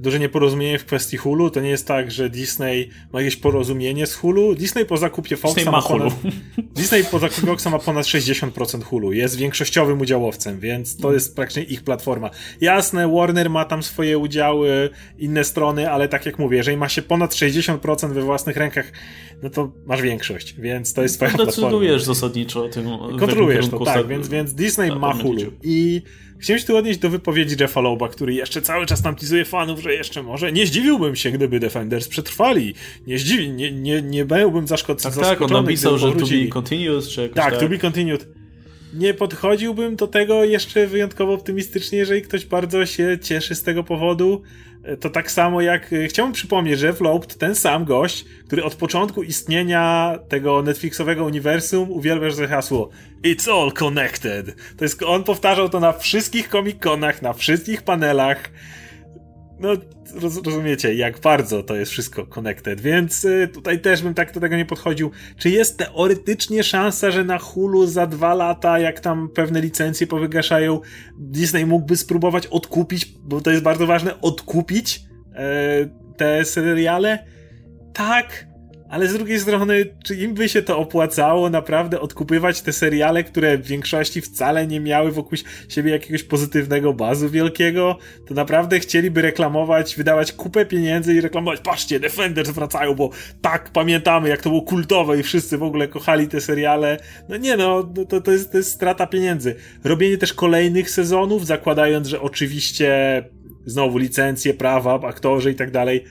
duże 0.01 0.19
nieporozumienie 0.19 0.79
w 0.79 0.85
kwestii 0.85 1.17
Hulu. 1.17 1.51
To 1.51 1.61
nie 1.61 1.71
jest 1.71 1.87
tak, 1.87 2.11
że 2.11 2.31
Disney 2.31 2.91
ma 3.13 3.21
jakieś 3.21 3.37
porozumienie 3.37 4.07
z 4.07 4.15
Hulu. 4.15 4.55
Disney 4.55 4.85
po 4.85 4.97
zakupie 4.97 5.37
Foxa 5.37 5.55
Disney 5.55 5.73
ma, 5.73 5.83
ponad, 5.83 6.13
Disney 6.77 7.05
po 7.05 7.19
zakupie 7.19 7.47
Foxa 7.47 7.71
ma 7.71 7.79
ponad 7.79 8.07
60% 8.07 8.83
Hulu. 8.83 9.13
Jest 9.13 9.37
większościowym 9.37 10.01
udziałowcem, 10.01 10.61
więc 10.61 10.97
to 10.97 11.13
jest 11.13 11.37
praktycznie 11.37 11.63
ich 11.63 11.83
platforma. 11.83 12.31
Jasne, 12.61 13.13
Warner 13.13 13.51
ma 13.51 13.65
tam 13.65 13.83
swoje 13.83 14.19
udziały, 14.19 14.91
inne 15.19 15.45
strony, 15.45 15.91
ale 15.91 16.09
tak 16.09 16.27
jak 16.27 16.39
mówię, 16.39 16.57
jeżeli 16.57 16.77
ma 16.77 16.89
się 16.89 17.03
ponad 17.03 17.35
60% 17.35 18.13
we 18.13 18.23
własnych 18.23 18.57
rękach, 18.57 18.93
no 19.43 19.51
to 19.51 19.73
masz 19.87 20.03
większość, 20.03 20.55
więc 20.59 20.93
to 20.93 21.03
jest 21.03 21.17
twoja 21.17 21.31
Decydujesz 21.31 21.55
platforma. 21.55 21.71
Decydujesz 21.71 22.03
zasadniczo 22.03 22.65
o 22.65 22.69
tym. 22.69 22.89
Kontrolujesz 23.19 23.69
to, 23.69 23.85
tak, 23.85 24.07
więc, 24.07 24.29
więc 24.29 24.55
Disney 24.55 24.91
ma 24.91 25.13
Hulu. 25.13 25.53
I 25.63 26.03
Chciałem 26.39 26.61
się 26.61 26.67
tu 26.67 26.77
odnieść 26.77 26.99
do 26.99 27.11
wypowiedzi 27.11 27.57
Jeffa 27.61 27.81
Loba, 27.81 28.09
który 28.09 28.35
jeszcze 28.35 28.63
cały 28.63 28.87
czas 28.87 29.05
nam 29.05 29.17
fanów, 29.45 29.79
może 29.79 29.95
jeszcze, 29.95 30.23
może. 30.23 30.53
Nie 30.53 30.67
zdziwiłbym 30.67 31.17
się, 31.17 31.31
gdyby 31.31 31.61
Defenders 31.61 32.09
przetrwali. 32.09 32.75
Nie 33.07 33.19
zdziwi, 33.19 33.51
nie, 33.51 33.73
nie, 33.73 34.03
nie 34.03 34.25
byłbym 34.25 34.67
zaszkod, 34.67 35.03
tak, 35.03 35.15
Tak, 35.15 35.43
on 35.43 35.53
napisał, 35.53 35.99
że 35.99 36.13
to 36.13 36.27
be 36.27 36.49
continued, 36.49 37.09
czy 37.09 37.29
tak, 37.29 37.51
tak, 37.51 37.61
to 37.61 37.69
be 37.69 37.79
continued. 37.79 38.36
Nie 38.97 39.15
podchodziłbym 39.15 39.97
do 39.97 40.07
tego 40.07 40.45
jeszcze 40.45 40.87
wyjątkowo 40.87 41.33
optymistycznie, 41.33 41.99
jeżeli 41.99 42.23
ktoś 42.23 42.47
bardzo 42.47 42.87
się 42.87 43.19
cieszy 43.23 43.55
z 43.55 43.63
tego 43.63 43.85
powodu. 43.85 44.43
To 45.01 45.11
tak 45.11 45.31
samo 45.31 45.61
jak 45.61 45.93
e, 45.93 46.09
chciałbym 46.09 46.33
przypomnieć, 46.33 46.79
że 46.79 46.93
Floped, 46.93 47.39
ten 47.39 47.55
sam 47.55 47.85
gość, 47.85 48.25
który 48.47 48.65
od 48.65 48.75
początku 48.75 49.23
istnienia 49.23 50.19
tego 50.29 50.63
Netflixowego 50.63 51.25
uniwersum 51.25 51.91
uwielbia 51.91 52.31
że 52.31 52.49
hasło 52.49 52.91
It's 53.25 53.51
all 53.51 53.73
connected. 53.73 54.55
To 54.77 54.85
jest, 54.85 55.03
on 55.03 55.25
powtarzał 55.25 55.69
to 55.69 55.81
na 55.81 55.93
wszystkich 55.93 56.49
comic-conach, 56.49 57.23
na 57.23 57.33
wszystkich 57.33 57.83
panelach 57.83 58.51
no, 59.61 59.69
roz, 60.15 60.43
rozumiecie, 60.47 60.95
jak 60.95 61.21
bardzo 61.21 61.63
to 61.63 61.77
jest 61.77 61.93
wszystko 61.93 62.27
connected, 62.27 62.81
więc 62.81 63.25
y, 63.25 63.49
tutaj 63.53 63.81
też 63.81 64.03
bym 64.03 64.15
tak 64.15 64.33
do 64.33 64.41
tego 64.41 64.57
nie 64.57 64.65
podchodził. 64.65 65.11
Czy 65.37 65.51
jest 65.51 65.79
teoretycznie 65.79 66.63
szansa, 66.63 67.11
że 67.11 67.25
na 67.25 67.39
Hulu 67.39 67.87
za 67.87 68.07
dwa 68.07 68.35
lata, 68.35 68.79
jak 68.79 69.01
tam 69.01 69.29
pewne 69.29 69.61
licencje 69.61 70.07
powygaszają, 70.07 70.81
Disney 71.19 71.67
mógłby 71.67 71.97
spróbować 71.97 72.47
odkupić, 72.47 73.07
bo 73.25 73.41
to 73.41 73.51
jest 73.51 73.63
bardzo 73.63 73.87
ważne, 73.87 74.21
odkupić 74.21 75.01
e, 75.35 75.89
te 76.17 76.45
seriale? 76.45 77.27
Tak, 77.93 78.47
ale 78.89 79.09
z 79.09 79.13
drugiej 79.13 79.41
strony, 79.41 79.85
czy 80.05 80.15
im 80.15 80.35
by 80.35 80.49
się 80.49 80.63
to 80.63 80.79
opłacało 80.79 81.51
naprawdę 81.51 82.01
odkupywać 82.01 82.63
te 82.63 82.73
seriale, 82.73 83.25
które 83.25 83.59
w 83.59 83.67
większości 83.67 84.21
wcale 84.21 84.67
nie 84.67 84.81
miały 84.81 85.13
wokół 85.13 85.39
siebie 85.69 85.91
jakiegoś 85.91 86.23
pozytywnego 86.23 86.93
bazu 86.93 87.31
wielkiego? 87.31 87.99
To 88.29 88.35
naprawdę 88.35 88.81
chcieliby 88.81 89.23
reklamować, 89.23 89.97
wydawać 89.97 90.33
kupę 90.33 90.67
pieniędzy 90.67 91.15
i 91.15 91.21
reklamować, 91.21 91.61
patrzcie, 91.61 92.01
Defenders 92.01 92.51
wracają, 92.51 92.95
bo 92.95 93.11
tak 93.41 93.71
pamiętamy, 93.71 94.29
jak 94.29 94.43
to 94.43 94.51
było 94.51 94.63
kultowe 94.63 95.19
i 95.19 95.23
wszyscy 95.23 95.59
w 95.59 95.63
ogóle 95.63 95.89
kochali 95.89 96.29
te 96.29 96.41
seriale. 96.41 96.99
No 97.29 97.37
nie 97.37 97.57
no, 97.57 97.83
to, 98.09 98.21
to, 98.21 98.33
jest, 98.33 98.53
to 98.53 98.59
jest 98.59 98.73
strata 98.73 99.07
pieniędzy. 99.07 99.55
Robienie 99.85 100.19
też 100.19 100.33
kolejnych 100.33 100.91
sezonów, 100.91 101.47
zakładając, 101.47 102.09
że 102.09 102.21
oczywiście 102.21 103.25
znowu 103.67 103.99
licencje, 103.99 104.55
prawa, 104.55 105.01
aktorzy 105.01 105.51
i 105.51 105.55
tak 105.55 105.71
dalej, 105.71 106.05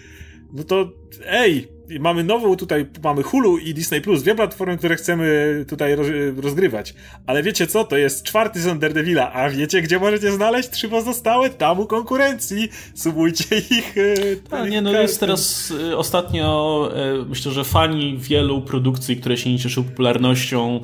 no 0.53 0.63
to 0.63 0.91
ej, 1.25 1.74
mamy 1.99 2.23
nową 2.23 2.55
tutaj, 2.55 2.85
mamy 3.03 3.23
Hulu 3.23 3.57
i 3.57 3.73
Disney 3.73 4.01
Plus, 4.01 4.23
dwie 4.23 4.35
platformy, 4.35 4.77
które 4.77 4.95
chcemy 4.95 5.65
tutaj 5.69 5.95
rozgrywać. 6.37 6.93
Ale 7.27 7.43
wiecie 7.43 7.67
co? 7.67 7.83
To 7.83 7.97
jest 7.97 8.23
czwarty 8.23 8.59
sezon 8.59 8.79
Daredevila, 8.79 9.33
a 9.33 9.49
wiecie 9.49 9.81
gdzie 9.81 9.99
możecie 9.99 10.31
znaleźć 10.31 10.69
trzy 10.69 10.89
pozostałe? 10.89 11.49
Tam 11.49 11.79
u 11.79 11.85
konkurencji. 11.85 12.69
Subujcie 12.95 13.57
ich. 13.57 13.95
E, 14.51 14.57
a 14.57 14.67
nie, 14.67 14.81
no 14.81 15.01
jest 15.01 15.19
teraz 15.19 15.73
e, 15.91 15.97
ostatnio, 15.97 16.89
e, 16.95 17.25
myślę, 17.29 17.51
że 17.51 17.63
fani 17.63 18.17
wielu 18.17 18.61
produkcji, 18.61 19.17
które 19.17 19.37
się 19.37 19.51
nie 19.51 19.59
cieszą 19.59 19.83
popularnością, 19.83 20.81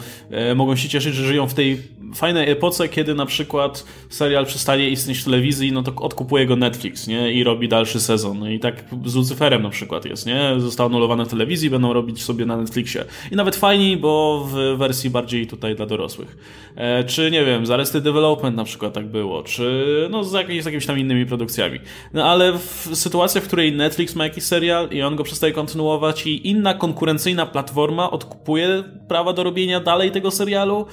mogą 0.55 0.75
się 0.75 0.89
cieszyć, 0.89 1.15
że 1.15 1.25
żyją 1.25 1.47
w 1.47 1.53
tej 1.53 1.81
fajnej 2.15 2.49
epoce, 2.49 2.89
kiedy 2.89 3.15
na 3.15 3.25
przykład 3.25 3.85
serial 4.09 4.45
przestaje 4.45 4.89
istnieć 4.89 5.19
w 5.19 5.23
telewizji, 5.23 5.71
no 5.71 5.83
to 5.83 5.95
odkupuje 5.95 6.45
go 6.45 6.55
Netflix, 6.55 7.07
nie? 7.07 7.33
I 7.33 7.43
robi 7.43 7.67
dalszy 7.67 7.99
sezon. 7.99 8.39
No 8.39 8.49
i 8.49 8.59
tak 8.59 8.83
z 9.05 9.15
Lucyferem 9.15 9.63
na 9.63 9.69
przykład 9.69 10.05
jest, 10.05 10.25
nie? 10.25 10.53
Został 10.57 10.89
anulowany 10.91 11.25
w 11.25 11.27
telewizji, 11.27 11.69
będą 11.69 11.93
robić 11.93 12.23
sobie 12.23 12.45
na 12.45 12.57
Netflixie. 12.57 13.05
I 13.31 13.35
nawet 13.35 13.55
fajniej, 13.55 13.97
bo 13.97 14.43
w 14.51 14.77
wersji 14.77 15.09
bardziej 15.09 15.47
tutaj 15.47 15.75
dla 15.75 15.85
dorosłych. 15.85 16.37
E, 16.75 17.03
czy, 17.03 17.31
nie 17.31 17.45
wiem, 17.45 17.65
z 17.65 17.71
Arrested 17.71 18.03
Development 18.03 18.55
na 18.55 18.63
przykład 18.63 18.93
tak 18.93 19.07
było, 19.07 19.43
czy 19.43 20.07
no 20.11 20.23
z, 20.23 20.33
jakimiś, 20.33 20.63
z 20.63 20.65
jakimiś 20.65 20.85
tam 20.85 20.99
innymi 20.99 21.25
produkcjami. 21.25 21.79
No 22.13 22.25
ale 22.25 22.53
w 22.53 22.89
sytuacji, 22.93 23.41
w 23.41 23.47
której 23.47 23.71
Netflix 23.73 24.15
ma 24.15 24.23
jakiś 24.23 24.43
serial 24.43 24.89
i 24.91 25.01
on 25.01 25.15
go 25.15 25.23
przestaje 25.23 25.53
kontynuować 25.53 26.27
i 26.27 26.47
inna 26.47 26.73
konkurencyjna 26.73 27.45
platforma 27.45 28.11
odkupuje 28.11 28.83
prawa 29.07 29.33
do 29.33 29.43
robienia 29.43 29.79
dalej 29.79 30.11
tego 30.11 30.31
serialu, 30.31 30.85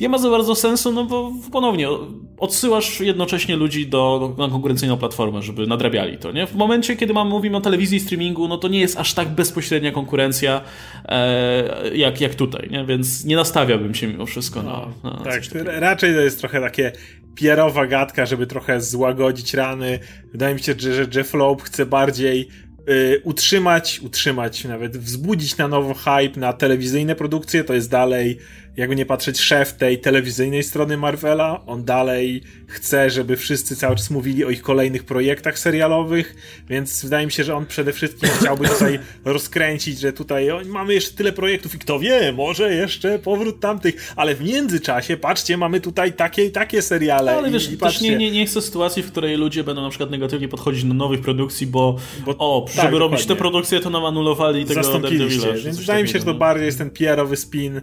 nie 0.00 0.08
ma 0.08 0.18
za 0.18 0.30
bardzo 0.30 0.54
sensu, 0.54 0.92
no 0.92 1.04
bo 1.04 1.32
ponownie 1.52 1.88
odsyłasz 2.38 3.00
jednocześnie 3.00 3.56
ludzi 3.56 3.86
do, 3.86 4.34
na 4.38 4.48
konkurencyjną 4.48 4.96
platformę, 4.96 5.42
żeby 5.42 5.66
nadrabiali 5.66 6.18
to, 6.18 6.32
nie? 6.32 6.46
W 6.46 6.54
momencie, 6.54 6.96
kiedy 6.96 7.12
mamy, 7.12 7.30
mówimy 7.30 7.56
o 7.56 7.60
telewizji 7.60 7.96
i 7.96 8.00
streamingu, 8.00 8.48
no 8.48 8.58
to 8.58 8.68
nie 8.68 8.80
jest 8.80 8.96
aż 8.96 9.14
tak 9.14 9.28
bezpośrednia 9.28 9.92
konkurencja 9.92 10.60
e, 11.04 11.96
jak, 11.96 12.20
jak 12.20 12.34
tutaj, 12.34 12.68
nie? 12.70 12.84
Więc 12.84 13.24
nie 13.24 13.36
nastawiałbym 13.36 13.94
się 13.94 14.06
mimo 14.06 14.26
wszystko 14.26 14.62
no, 14.62 14.90
na, 15.02 15.10
na 15.10 15.24
Tak, 15.24 15.42
raczej 15.64 16.14
to 16.14 16.20
jest 16.20 16.40
trochę 16.40 16.60
takie 16.60 16.92
pierowa 17.34 17.86
gadka, 17.86 18.26
żeby 18.26 18.46
trochę 18.46 18.80
złagodzić 18.80 19.54
rany. 19.54 19.98
Wydaje 20.32 20.54
mi 20.54 20.60
się, 20.60 20.74
że, 20.78 20.94
że 20.94 21.06
Jeff 21.14 21.34
Loeb 21.34 21.62
chce 21.62 21.86
bardziej 21.86 22.48
y, 22.88 23.20
utrzymać, 23.24 24.00
utrzymać, 24.00 24.64
nawet 24.64 24.96
wzbudzić 24.96 25.56
na 25.56 25.68
nowo 25.68 25.94
hype 25.94 26.40
na 26.40 26.52
telewizyjne 26.52 27.14
produkcje, 27.14 27.64
to 27.64 27.74
jest 27.74 27.90
dalej 27.90 28.38
jakby 28.76 28.96
nie 28.96 29.06
patrzeć, 29.06 29.40
szef 29.40 29.72
tej 29.72 29.98
telewizyjnej 29.98 30.62
strony 30.62 30.96
Marvela. 30.96 31.66
On 31.66 31.84
dalej 31.84 32.42
chce, 32.66 33.10
żeby 33.10 33.36
wszyscy 33.36 33.76
cały 33.76 33.96
czas 33.96 34.10
mówili 34.10 34.44
o 34.44 34.50
ich 34.50 34.62
kolejnych 34.62 35.04
projektach 35.04 35.58
serialowych, 35.58 36.36
więc 36.68 37.04
wydaje 37.04 37.26
mi 37.26 37.32
się, 37.32 37.44
że 37.44 37.56
on 37.56 37.66
przede 37.66 37.92
wszystkim 37.92 38.28
chciałby 38.40 38.68
tutaj 38.68 38.98
rozkręcić, 39.24 39.98
że 39.98 40.12
tutaj 40.12 40.50
o, 40.50 40.60
mamy 40.66 40.94
jeszcze 40.94 41.16
tyle 41.16 41.32
projektów 41.32 41.74
i 41.74 41.78
kto 41.78 41.98
wie, 41.98 42.32
może 42.32 42.74
jeszcze 42.74 43.18
powrót 43.18 43.60
tamtych, 43.60 44.12
ale 44.16 44.34
w 44.34 44.40
międzyczasie, 44.40 45.16
patrzcie, 45.16 45.56
mamy 45.56 45.80
tutaj 45.80 46.12
takie 46.12 46.44
i 46.44 46.50
takie 46.50 46.82
seriale. 46.82 47.32
No, 47.32 47.38
ale 47.38 47.50
wiesz, 47.50 47.70
i, 47.70 47.74
i 47.74 47.78
też 47.78 48.00
nie, 48.00 48.16
nie, 48.16 48.30
nie 48.30 48.46
chcę 48.46 48.62
sytuacji, 48.62 49.02
w 49.02 49.10
której 49.10 49.36
ludzie 49.36 49.64
będą 49.64 49.82
na 49.82 49.88
przykład 49.88 50.10
negatywnie 50.10 50.48
podchodzić 50.48 50.84
do 50.84 50.94
nowych 50.94 51.20
produkcji, 51.20 51.66
bo, 51.66 51.96
bo 52.26 52.36
o, 52.38 52.66
tak, 52.76 52.84
żeby 52.84 52.98
robić 52.98 53.26
te 53.26 53.36
produkcje, 53.36 53.80
to 53.80 53.90
nam 53.90 54.04
anulowali 54.04 54.64
tego 54.64 54.82
Zastąpiliście, 54.82 55.52
więc 55.52 55.78
wydaje 55.78 56.02
mi 56.02 56.08
się, 56.08 56.18
że 56.18 56.24
to 56.24 56.34
bardziej 56.34 56.66
jest 56.66 56.78
ten 56.78 56.90
PR-owy 56.90 57.36
spin 57.36 57.80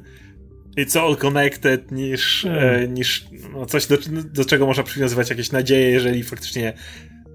It's 0.77 0.99
all 0.99 1.17
connected 1.17 1.91
niż, 1.91 2.41
hmm. 2.43 2.83
e, 2.83 2.87
niż 2.87 3.25
no 3.53 3.65
coś, 3.65 3.87
do, 3.87 3.97
do 4.33 4.45
czego 4.45 4.65
można 4.65 4.83
przywiązywać 4.83 5.29
jakieś 5.29 5.51
nadzieje, 5.51 5.91
jeżeli 5.91 6.23
faktycznie 6.23 6.73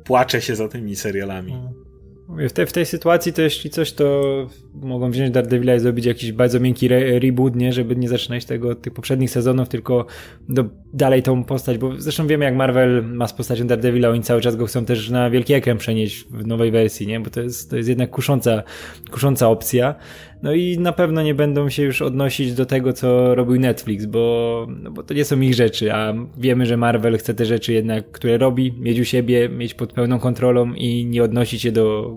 płacze 0.05 0.43
się 0.43 0.57
za 0.57 0.69
tymi 0.69 0.97
serialami. 0.97 1.53
Hmm. 1.53 1.87
W, 2.29 2.53
te, 2.53 2.67
w 2.67 2.73
tej 2.73 2.87
sytuacji 2.87 3.33
to 3.33 3.43
jeśli 3.43 3.71
coś, 3.71 3.93
to 3.93 4.47
mogą 4.75 5.11
wziąć 5.11 5.31
Daredevila 5.31 5.75
i 5.75 5.81
zrobić 5.81 6.07
jakiś 6.07 6.33
bardzo 6.33 6.61
miękki 6.61 6.87
re 6.87 7.19
reboot, 7.19 7.57
nie? 7.57 7.73
Żeby 7.73 7.97
nie 7.97 8.09
zaczynać 8.09 8.45
tego 8.45 8.75
tych 8.75 8.93
poprzednich 8.93 9.31
sezonów, 9.31 9.69
tylko 9.69 10.07
do, 10.49 10.65
dalej 10.95 11.23
tą 11.23 11.45
postać, 11.45 11.79
bo 11.79 12.01
zresztą 12.01 12.27
wiemy 12.27 12.45
jak 12.45 12.57
Marvel 12.57 13.05
ma 13.05 13.29
z 13.29 13.33
postacią 13.33 13.67
Daredevila, 13.67 14.09
oni 14.09 14.23
cały 14.23 14.41
czas 14.41 14.57
go 14.57 14.67
chcą 14.67 14.85
też 14.85 15.11
na 15.11 15.31
wielki 15.31 15.55
ekran 15.55 15.79
przenieść 15.79 16.25
w 16.31 16.47
nowej 16.47 16.71
wersji, 16.71 17.07
nie? 17.07 17.21
Bo 17.21 17.31
to 17.31 17.41
jest, 17.41 17.71
to 17.71 17.77
jest 17.77 17.89
jednak 17.89 18.11
kusząca, 18.11 18.63
kusząca 19.11 19.49
opcja. 19.49 19.95
No 20.43 20.53
i 20.53 20.79
na 20.79 20.93
pewno 20.93 21.23
nie 21.23 21.35
będą 21.35 21.69
się 21.69 21.83
już 21.83 22.03
odnosić 22.03 22.55
do 22.55 22.67
tego, 22.67 22.93
co 22.93 23.35
robił 23.35 23.61
Netflix, 23.61 24.07
bo, 24.07 24.67
no 24.83 24.91
bo 24.91 25.03
to 25.03 25.15
nie 25.15 25.25
są 25.25 25.41
ich 25.41 25.55
rzeczy, 25.55 25.93
a 25.93 26.15
wiemy, 26.39 26.67
że 26.67 26.77
Marvel 26.77 27.19
chce 27.19 27.35
te 27.35 27.45
rzeczy 27.45 27.73
jednak, 27.73 28.11
które 28.11 28.39
robi, 28.39 28.73
mieć 28.73 29.01
u 29.01 29.05
siebie, 29.05 29.49
mieć 29.49 29.75
pod 29.75 29.93
pełną 29.93 30.19
kontrolą 30.19 30.73
i 30.75 31.07
nie 31.07 31.23
odnosić 31.23 31.63
się 31.63 31.73
do 31.73 32.17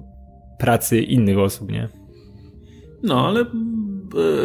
pracy 0.60 1.02
innych 1.02 1.38
osób, 1.38 1.72
nie? 1.72 1.90
No, 3.04 3.28
ale 3.28 3.46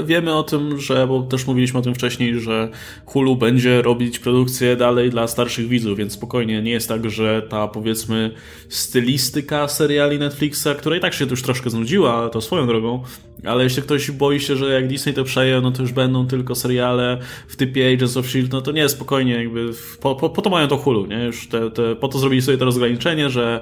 wiemy 0.04 0.34
o 0.34 0.42
tym, 0.42 0.80
że, 0.80 1.06
bo 1.06 1.22
też 1.22 1.46
mówiliśmy 1.46 1.78
o 1.78 1.82
tym 1.82 1.94
wcześniej, 1.94 2.40
że 2.40 2.68
Hulu 3.06 3.36
będzie 3.36 3.82
robić 3.82 4.18
produkcję 4.18 4.76
dalej 4.76 5.10
dla 5.10 5.26
starszych 5.26 5.68
widzów, 5.68 5.98
więc 5.98 6.12
spokojnie, 6.12 6.62
nie 6.62 6.70
jest 6.70 6.88
tak, 6.88 7.10
że 7.10 7.42
ta 7.48 7.68
powiedzmy 7.68 8.30
stylistyka 8.68 9.68
seriali 9.68 10.18
Netflixa, 10.18 10.68
która 10.78 10.96
i 10.96 11.00
tak 11.00 11.14
się 11.14 11.24
już 11.24 11.42
troszkę 11.42 11.70
znudziła, 11.70 12.28
to 12.28 12.40
swoją 12.40 12.66
drogą, 12.66 13.02
ale 13.44 13.64
jeśli 13.64 13.82
ktoś 13.82 14.10
boi 14.10 14.40
się, 14.40 14.56
że 14.56 14.72
jak 14.72 14.88
Disney 14.88 15.14
to 15.14 15.24
przeje, 15.24 15.60
no 15.60 15.70
to 15.70 15.82
już 15.82 15.92
będą 15.92 16.26
tylko 16.26 16.54
seriale 16.54 17.18
w 17.48 17.56
typie 17.56 17.92
Agents 17.92 18.16
of 18.16 18.26
S.H.I.E.L.D., 18.26 18.56
no 18.56 18.62
to 18.62 18.72
nie, 18.72 18.88
spokojnie, 18.88 19.34
jakby 19.34 19.70
po, 20.00 20.14
po, 20.14 20.30
po 20.30 20.42
to 20.42 20.50
mają 20.50 20.68
to 20.68 20.76
Hulu, 20.76 21.06
nie? 21.06 21.24
Już 21.24 21.48
te, 21.48 21.70
te, 21.70 21.96
po 21.96 22.08
to 22.08 22.18
zrobili 22.18 22.42
sobie 22.42 22.58
to 22.58 22.64
rozgraniczenie, 22.64 23.30
że 23.30 23.60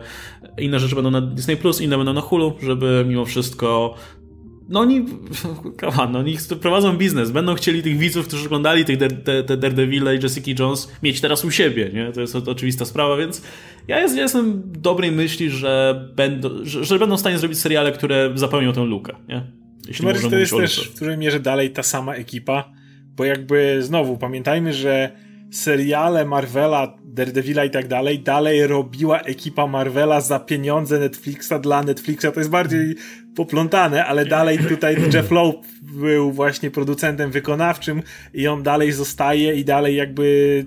inne 0.58 0.80
rzeczy 0.80 0.94
będą 0.94 1.10
na 1.10 1.20
Disney+, 1.20 1.56
inne 1.80 1.96
będą 1.96 2.12
na 2.12 2.20
Hulu, 2.20 2.52
żeby 2.62 3.04
mimo 3.08 3.24
wszystko 3.24 3.94
no 4.72 4.80
oni, 4.80 5.06
on, 5.98 6.12
no 6.12 6.18
oni 6.18 6.37
prowadzą 6.61 6.96
biznes, 6.96 7.30
będą 7.30 7.54
chcieli 7.54 7.82
tych 7.82 7.98
widzów, 7.98 8.26
którzy 8.28 8.46
oglądali 8.46 8.85
tych 8.85 8.98
te, 8.98 9.42
te 9.42 9.56
Daredevil 9.56 10.04
i 10.04 10.22
Jessica 10.22 10.62
Jones 10.62 10.92
mieć 11.02 11.20
teraz 11.20 11.44
u 11.44 11.50
siebie, 11.50 11.90
nie? 11.94 12.12
To 12.12 12.20
jest 12.20 12.35
oczywista 12.35 12.85
sprawa, 12.85 13.16
więc 13.16 13.42
ja, 13.88 14.00
jest, 14.00 14.16
ja 14.16 14.22
jestem 14.22 14.62
dobrej 14.66 15.12
myśli, 15.12 15.50
że 15.50 16.04
będą, 16.16 16.50
że, 16.62 16.85
że, 16.85 16.98
będą 16.98 17.16
w 17.16 17.20
stanie 17.20 17.38
zrobić 17.38 17.58
seriale, 17.58 17.92
które 17.92 18.32
zapełnią 18.35 18.72
tę 18.72 18.85
lukę, 18.85 19.16
nie? 19.28 19.46
Jeśli 19.88 20.04
Marcin, 20.04 20.30
to 20.30 20.37
jest 20.37 20.56
też 20.56 20.88
w 20.88 20.94
której 20.94 21.18
mierze 21.18 21.40
dalej 21.40 21.70
ta 21.70 21.82
sama 21.82 22.14
ekipa, 22.14 22.72
bo 23.16 23.24
jakby 23.24 23.82
znowu 23.82 24.18
pamiętajmy, 24.18 24.72
że 24.72 25.12
seriale 25.50 26.24
Marvela, 26.24 26.98
Daredevila 27.04 27.64
i 27.64 27.70
tak 27.70 27.88
dalej, 27.88 28.18
dalej 28.18 28.66
robiła 28.66 29.20
ekipa 29.20 29.66
Marvela 29.66 30.20
za 30.20 30.38
pieniądze 30.38 30.98
Netflixa 30.98 31.52
dla 31.61 31.82
Netflixa. 31.82 32.26
To 32.35 32.40
jest 32.40 32.50
bardziej 32.50 32.94
poplątane, 33.37 34.05
ale 34.05 34.27
dalej 34.27 34.59
tutaj 34.59 34.97
Jeff 35.14 35.31
Lowe 35.31 35.59
był 35.83 36.33
właśnie 36.33 36.71
producentem 36.71 37.31
wykonawczym 37.31 38.03
i 38.35 38.47
on 38.47 38.62
dalej 38.62 38.92
zostaje 38.92 39.55
i 39.55 39.64
dalej 39.64 39.97
jakby 39.97 40.66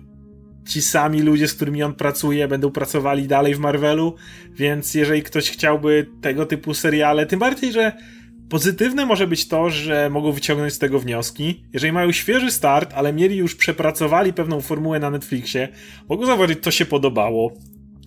ci 0.67 0.82
sami 0.82 1.21
ludzie, 1.21 1.47
z 1.47 1.54
którymi 1.54 1.84
on 1.84 1.93
pracuje, 1.93 2.47
będą 2.47 2.71
pracowali 2.71 3.28
dalej 3.28 3.56
w 3.56 3.60
Marvelu, 3.60 4.15
więc 4.51 4.93
jeżeli 4.93 5.23
ktoś 5.23 5.51
chciałby 5.51 6.06
tego 6.21 6.45
typu 6.45 6.73
seriale, 6.73 7.25
tym 7.25 7.39
bardziej, 7.39 7.71
że 7.71 7.91
Pozytywne 8.49 9.06
może 9.06 9.28
być 9.28 9.47
to, 9.47 9.69
że 9.69 10.10
mogą 10.10 10.32
wyciągnąć 10.32 10.73
z 10.73 10.80
tego 10.80 10.99
wnioski. 10.99 11.63
Jeżeli 11.73 11.93
mają 11.93 12.12
świeży 12.12 12.51
start, 12.51 12.93
ale 12.95 13.13
mieli 13.13 13.38
już 13.38 13.56
przepracowali 13.56 14.34
pewną 14.34 14.62
formułę 14.62 14.99
na 14.99 15.10
Netflixie, 15.10 15.67
mogą 16.10 16.25
zauważyć, 16.25 16.60
co 16.63 16.71
się 16.71 16.86
podobało. 16.86 17.54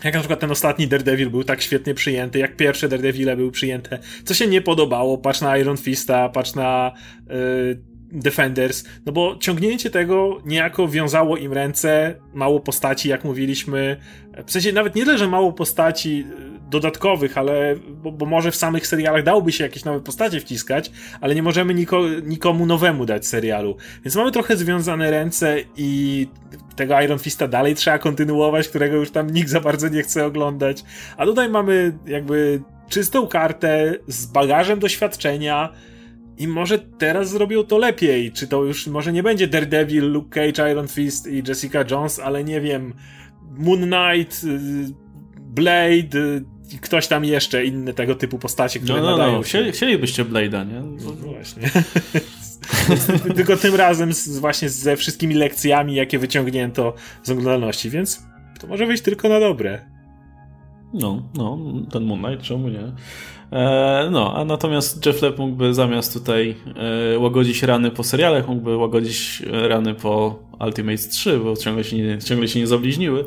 Jak 0.04 0.14
na 0.14 0.20
przykład 0.20 0.40
ten 0.40 0.50
ostatni 0.50 0.88
Daredevil 0.88 1.30
był 1.30 1.44
tak 1.44 1.62
świetnie 1.62 1.94
przyjęty, 1.94 2.38
jak 2.38 2.56
pierwsze 2.56 2.88
Daredevile 2.88 3.36
były 3.36 3.50
przyjęte. 3.50 3.98
Co 4.24 4.34
się 4.34 4.46
nie 4.46 4.60
podobało, 4.60 5.18
patrz 5.18 5.40
na 5.40 5.58
Iron 5.58 5.76
Fista, 5.76 6.28
patrz 6.28 6.54
na 6.54 6.92
yy, 7.28 7.97
Defenders, 8.12 8.84
no 9.06 9.12
bo 9.12 9.36
ciągnięcie 9.40 9.90
tego 9.90 10.38
niejako 10.46 10.88
wiązało 10.88 11.36
im 11.36 11.52
ręce, 11.52 12.14
mało 12.34 12.60
postaci, 12.60 13.08
jak 13.08 13.24
mówiliśmy. 13.24 13.96
W 14.46 14.52
sensie 14.52 14.72
nawet 14.72 14.94
nie 14.94 15.04
tyle, 15.04 15.18
że 15.18 15.28
mało 15.28 15.52
postaci, 15.52 16.24
dodatkowych, 16.70 17.38
ale 17.38 17.76
bo, 17.88 18.12
bo, 18.12 18.26
może 18.26 18.50
w 18.50 18.56
samych 18.56 18.86
serialach 18.86 19.22
dałoby 19.22 19.52
się 19.52 19.64
jakieś 19.64 19.84
nowe 19.84 20.00
postacie 20.00 20.40
wciskać, 20.40 20.90
ale 21.20 21.34
nie 21.34 21.42
możemy 21.42 21.74
niko, 21.74 22.08
nikomu 22.08 22.66
nowemu 22.66 23.06
dać 23.06 23.26
serialu. 23.26 23.76
Więc 24.04 24.16
mamy 24.16 24.32
trochę 24.32 24.56
związane 24.56 25.10
ręce 25.10 25.56
i 25.76 26.28
tego 26.76 27.00
Iron 27.00 27.18
Fista 27.18 27.48
dalej 27.48 27.74
trzeba 27.74 27.98
kontynuować, 27.98 28.68
którego 28.68 28.96
już 28.96 29.10
tam 29.10 29.30
nikt 29.30 29.48
za 29.48 29.60
bardzo 29.60 29.88
nie 29.88 30.02
chce 30.02 30.26
oglądać. 30.26 30.84
A 31.16 31.24
tutaj 31.24 31.48
mamy 31.48 31.98
jakby 32.06 32.62
czystą 32.88 33.26
kartę 33.26 33.94
z 34.06 34.26
bagażem 34.26 34.78
doświadczenia, 34.78 35.72
i 36.38 36.48
może 36.48 36.78
teraz 36.78 37.30
zrobią 37.30 37.64
to 37.64 37.78
lepiej. 37.78 38.32
Czy 38.32 38.46
to 38.46 38.64
już 38.64 38.86
może 38.86 39.12
nie 39.12 39.22
będzie 39.22 39.48
Daredevil, 39.48 40.12
Luke 40.12 40.28
Cage, 40.28 40.72
Iron 40.72 40.88
Fist 40.88 41.26
i 41.26 41.42
Jessica 41.48 41.84
Jones, 41.90 42.18
ale 42.18 42.44
nie 42.44 42.60
wiem, 42.60 42.94
Moon 43.58 43.80
Knight, 43.80 44.44
y, 44.44 44.94
Blade, 45.40 46.40
i 46.74 46.78
ktoś 46.78 47.06
tam 47.06 47.24
jeszcze, 47.24 47.64
inne 47.64 47.94
tego 47.94 48.14
typu 48.14 48.38
postacie, 48.38 48.80
które 48.80 49.00
no, 49.00 49.04
no, 49.04 49.10
nadają 49.10 49.32
no. 49.32 49.42
Chcieli, 49.42 49.72
chcielibyście 49.72 50.24
Blade'a, 50.24 50.68
nie? 50.68 50.80
No, 50.80 51.12
właśnie. 51.12 51.70
Tylko 53.36 53.56
tym 53.56 53.74
razem 53.74 54.12
z, 54.12 54.38
właśnie 54.38 54.68
ze 54.68 54.96
wszystkimi 54.96 55.34
lekcjami, 55.34 55.94
jakie 55.94 56.18
wyciągnięto 56.18 56.94
z 57.22 57.30
oglądalności, 57.30 57.90
więc 57.90 58.22
to 58.60 58.66
może 58.66 58.86
wyjść 58.86 59.02
tylko 59.02 59.28
na 59.28 59.40
dobre. 59.40 59.86
No, 60.94 61.30
no, 61.34 61.58
ten 61.92 62.04
Moon 62.04 62.22
Knight, 62.22 62.44
czemu 62.44 62.68
nie? 62.68 62.92
E, 63.52 64.08
no, 64.10 64.34
a 64.36 64.44
natomiast 64.44 65.06
Jeff 65.06 65.22
Lepp 65.22 65.38
mógłby 65.38 65.74
zamiast 65.74 66.14
tutaj 66.14 66.54
e, 67.14 67.18
łagodzić 67.18 67.62
rany 67.62 67.90
po 67.90 68.04
serialach, 68.04 68.48
mógłby 68.48 68.76
łagodzić 68.76 69.42
rany 69.52 69.94
po 69.94 70.38
Ultimates 70.66 71.08
3, 71.08 71.38
bo 71.38 71.56
ciągle 71.56 71.84
się 71.84 71.96
nie, 71.96 72.18
ciągle 72.18 72.48
się 72.48 72.60
nie 72.60 72.66
zabliźniły. 72.66 73.24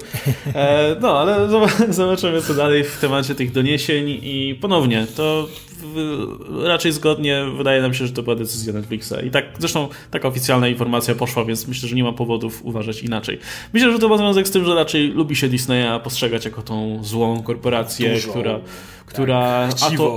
E, 0.56 0.96
no, 1.02 1.20
ale 1.20 1.50
zobaczymy 1.90 2.42
co 2.42 2.54
dalej 2.54 2.84
w 2.84 2.98
temacie 3.00 3.36
tych 3.36 3.52
doniesień 3.52 4.10
i 4.10 4.58
ponownie, 4.62 5.08
to 5.16 5.48
raczej 6.64 6.92
zgodnie 6.92 7.46
wydaje 7.58 7.82
nam 7.82 7.94
się, 7.94 8.08
że 8.08 8.14
to 8.14 8.24
była 8.24 8.36
decyzja 8.36 8.74
Netflixa. 8.74 9.14
I 9.26 9.32
tak, 9.32 9.46
zresztą 9.60 9.88
taka 10.12 10.28
oficjalna 10.28 10.68
informacja 10.68 11.16
poszła, 11.16 11.46
więc 11.46 11.68
myślę, 11.68 11.90
że 11.90 11.96
nie 11.96 12.04
ma 12.04 12.14
powodów 12.14 12.66
uważać 12.66 13.04
inaczej. 13.04 13.40
Myślę, 13.74 13.92
że 13.92 14.00
to 14.00 14.10
ma 14.10 14.18
związek 14.18 14.48
z 14.48 14.52
tym, 14.52 14.66
że 14.66 14.76
raczej 14.76 15.08
lubi 15.08 15.36
się 15.36 15.50
Disneya 15.50 16.00
postrzegać 16.04 16.46
jako 16.46 16.62
tą 16.62 17.04
złą 17.04 17.44
korporację, 17.44 18.14
Dużą. 18.14 18.30
która 18.30 18.60
która 19.12 19.68
tak, 19.80 19.94
a, 19.94 19.98
to, 19.98 20.11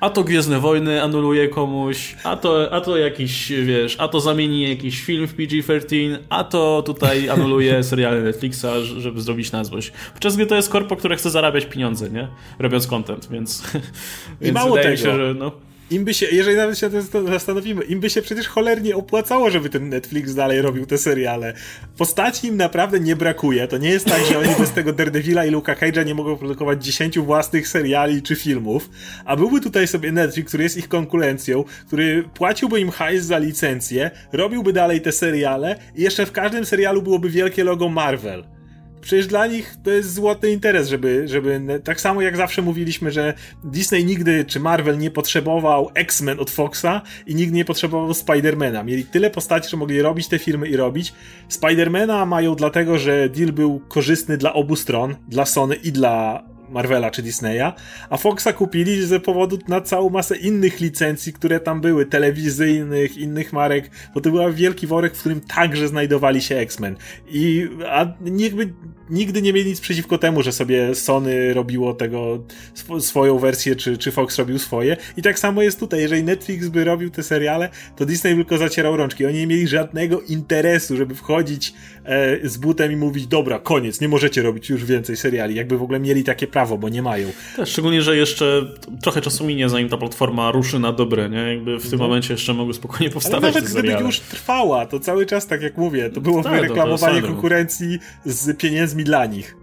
a 0.00 0.10
to 0.10 0.24
Gwiezdne 0.24 0.60
Wojny 0.60 1.02
anuluje 1.02 1.48
komuś, 1.48 2.16
a 2.24 2.36
to, 2.36 2.72
a 2.72 2.80
to 2.80 2.96
jakiś, 2.96 3.52
wiesz, 3.64 3.96
a 3.98 4.08
to 4.08 4.20
zamieni 4.20 4.68
jakiś 4.68 5.04
film 5.04 5.26
w 5.26 5.34
PG-13, 5.34 6.18
a 6.28 6.44
to 6.44 6.82
tutaj 6.86 7.28
anuluje 7.28 7.82
seriale 7.84 8.22
Netflixa, 8.22 8.66
żeby 8.98 9.20
zrobić 9.20 9.52
na 9.52 9.64
złość. 9.64 9.92
Podczas 10.12 10.36
gdy 10.36 10.46
to 10.46 10.56
jest 10.56 10.68
korpo, 10.68 10.96
które 10.96 11.16
chce 11.16 11.30
zarabiać 11.30 11.66
pieniądze, 11.66 12.10
nie? 12.10 12.28
Robiąc 12.58 12.86
content, 12.86 13.28
więc, 13.30 13.62
I 14.40 14.44
więc 14.44 14.54
mało 14.54 14.76
tego. 14.76 14.96
Się, 14.96 15.16
że 15.16 15.34
no 15.38 15.52
im 15.90 16.04
by 16.04 16.14
się, 16.14 16.26
jeżeli 16.32 16.56
nawet 16.56 16.78
się 16.78 16.90
zastanowimy, 17.28 17.84
im 17.84 18.00
by 18.00 18.10
się 18.10 18.22
przecież 18.22 18.48
cholernie 18.48 18.96
opłacało, 18.96 19.50
żeby 19.50 19.68
ten 19.68 19.88
Netflix 19.88 20.34
dalej 20.34 20.62
robił 20.62 20.86
te 20.86 20.98
seriale. 20.98 21.54
Postaci 21.96 22.46
im 22.46 22.56
naprawdę 22.56 23.00
nie 23.00 23.16
brakuje. 23.16 23.68
To 23.68 23.78
nie 23.78 23.90
jest 23.90 24.06
tak, 24.06 24.24
że 24.24 24.38
oni 24.38 24.54
bez 24.58 24.70
tego 24.70 24.92
Daredevila 24.92 25.44
i 25.44 25.50
Luka 25.50 25.74
Cage'a 25.74 26.06
nie 26.06 26.14
mogą 26.14 26.36
produkować 26.36 26.84
10 26.84 27.18
własnych 27.18 27.68
seriali 27.68 28.22
czy 28.22 28.36
filmów, 28.36 28.90
a 29.24 29.36
byłby 29.36 29.60
tutaj 29.60 29.88
sobie 29.88 30.12
Netflix, 30.12 30.48
który 30.48 30.62
jest 30.62 30.76
ich 30.76 30.88
konkurencją, 30.88 31.64
który 31.86 32.24
płaciłby 32.34 32.80
im 32.80 32.90
hajs 32.90 33.24
za 33.24 33.38
licencję, 33.38 34.10
robiłby 34.32 34.72
dalej 34.72 35.00
te 35.00 35.12
seriale 35.12 35.76
i 35.96 36.02
jeszcze 36.02 36.26
w 36.26 36.32
każdym 36.32 36.66
serialu 36.66 37.02
byłoby 37.02 37.30
wielkie 37.30 37.64
logo 37.64 37.88
Marvel. 37.88 38.59
Przecież 39.00 39.26
dla 39.26 39.46
nich 39.46 39.76
to 39.82 39.90
jest 39.90 40.14
złoty 40.14 40.50
interes, 40.50 40.88
żeby, 40.88 41.28
żeby. 41.28 41.80
Tak 41.84 42.00
samo 42.00 42.22
jak 42.22 42.36
zawsze 42.36 42.62
mówiliśmy, 42.62 43.10
że 43.10 43.34
Disney 43.64 44.04
nigdy 44.04 44.44
czy 44.44 44.60
Marvel 44.60 44.98
nie 44.98 45.10
potrzebował 45.10 45.90
X-Men 45.94 46.40
od 46.40 46.50
Foxa 46.50 47.02
i 47.26 47.34
nigdy 47.34 47.56
nie 47.56 47.64
potrzebował 47.64 48.14
Spidermana. 48.14 48.82
Mieli 48.82 49.04
tyle 49.04 49.30
postaci, 49.30 49.70
że 49.70 49.76
mogli 49.76 50.02
robić 50.02 50.28
te 50.28 50.38
firmy 50.38 50.68
i 50.68 50.76
robić. 50.76 51.12
Spidermana 51.48 52.26
mają 52.26 52.54
dlatego, 52.54 52.98
że 52.98 53.28
deal 53.28 53.52
był 53.52 53.80
korzystny 53.88 54.36
dla 54.36 54.52
obu 54.52 54.76
stron, 54.76 55.16
dla 55.28 55.46
Sony 55.46 55.74
i 55.74 55.92
dla 55.92 56.44
Marvela 56.70 57.10
czy 57.10 57.22
Disneya, 57.22 57.72
a 58.10 58.16
Foxa 58.16 58.52
kupili 58.52 59.06
ze 59.06 59.20
powodu 59.20 59.58
na 59.68 59.80
całą 59.80 60.10
masę 60.10 60.36
innych 60.36 60.80
licencji, 60.80 61.32
które 61.32 61.60
tam 61.60 61.80
były, 61.80 62.06
telewizyjnych, 62.06 63.18
innych 63.18 63.52
marek, 63.52 63.90
bo 64.14 64.20
to 64.20 64.30
był 64.30 64.52
wielki 64.52 64.86
worek, 64.86 65.14
w 65.16 65.20
którym 65.20 65.40
także 65.40 65.88
znajdowali 65.88 66.42
się 66.42 66.56
X-Men. 66.56 66.96
I 67.28 67.68
a 67.86 68.06
jakby 68.36 68.72
nigdy 69.10 69.42
nie 69.42 69.52
mieli 69.52 69.70
nic 69.70 69.80
przeciwko 69.80 70.18
temu, 70.18 70.42
że 70.42 70.52
sobie 70.52 70.94
Sony 70.94 71.54
robiło 71.54 71.94
tego 71.94 72.44
sw 72.74 73.00
swoją 73.00 73.38
wersję, 73.38 73.76
czy, 73.76 73.98
czy 73.98 74.12
Fox 74.12 74.38
robił 74.38 74.58
swoje. 74.58 74.96
I 75.16 75.22
tak 75.22 75.38
samo 75.38 75.62
jest 75.62 75.80
tutaj. 75.80 76.00
Jeżeli 76.00 76.22
Netflix 76.22 76.68
by 76.68 76.84
robił 76.84 77.10
te 77.10 77.22
seriale, 77.22 77.68
to 77.96 78.06
Disney 78.06 78.34
tylko 78.34 78.58
zacierał 78.58 78.96
rączki. 78.96 79.26
Oni 79.26 79.38
nie 79.38 79.46
mieli 79.46 79.68
żadnego 79.68 80.20
interesu, 80.20 80.96
żeby 80.96 81.14
wchodzić 81.14 81.74
e, 82.04 82.48
z 82.48 82.56
butem 82.56 82.92
i 82.92 82.96
mówić, 82.96 83.26
dobra, 83.26 83.58
koniec, 83.58 84.00
nie 84.00 84.08
możecie 84.08 84.42
robić 84.42 84.68
już 84.68 84.84
więcej 84.84 85.16
seriali. 85.16 85.54
Jakby 85.54 85.78
w 85.78 85.82
ogóle 85.82 86.00
mieli 86.00 86.24
takie 86.24 86.46
prawo, 86.46 86.78
bo 86.78 86.88
nie 86.88 87.02
mają. 87.02 87.28
Tak, 87.56 87.66
szczególnie, 87.66 88.02
że 88.02 88.16
jeszcze 88.16 88.66
trochę 89.02 89.20
czasu 89.20 89.44
minie, 89.44 89.68
zanim 89.68 89.88
ta 89.88 89.96
platforma 89.96 90.52
ruszy 90.52 90.78
na 90.78 90.92
dobre, 90.92 91.30
nie? 91.30 91.54
Jakby 91.54 91.78
w 91.78 91.90
tym 91.90 91.98
no. 91.98 92.04
momencie 92.04 92.34
jeszcze 92.34 92.54
mogły 92.54 92.74
spokojnie 92.74 93.10
powstawać 93.10 93.42
Ale 93.42 93.52
nawet 93.52 93.72
gdyby 93.72 94.04
już 94.04 94.20
trwała, 94.20 94.86
to 94.86 95.00
cały 95.00 95.26
czas, 95.26 95.46
tak 95.46 95.62
jak 95.62 95.76
mówię, 95.76 96.10
to 96.10 96.20
było 96.20 96.42
tak, 96.42 96.62
reklamowanie 96.62 97.22
konkurencji 97.22 97.98
z 98.24 98.58
pieniędzmi 98.58 98.99
dla 99.04 99.26
nich. 99.26 99.56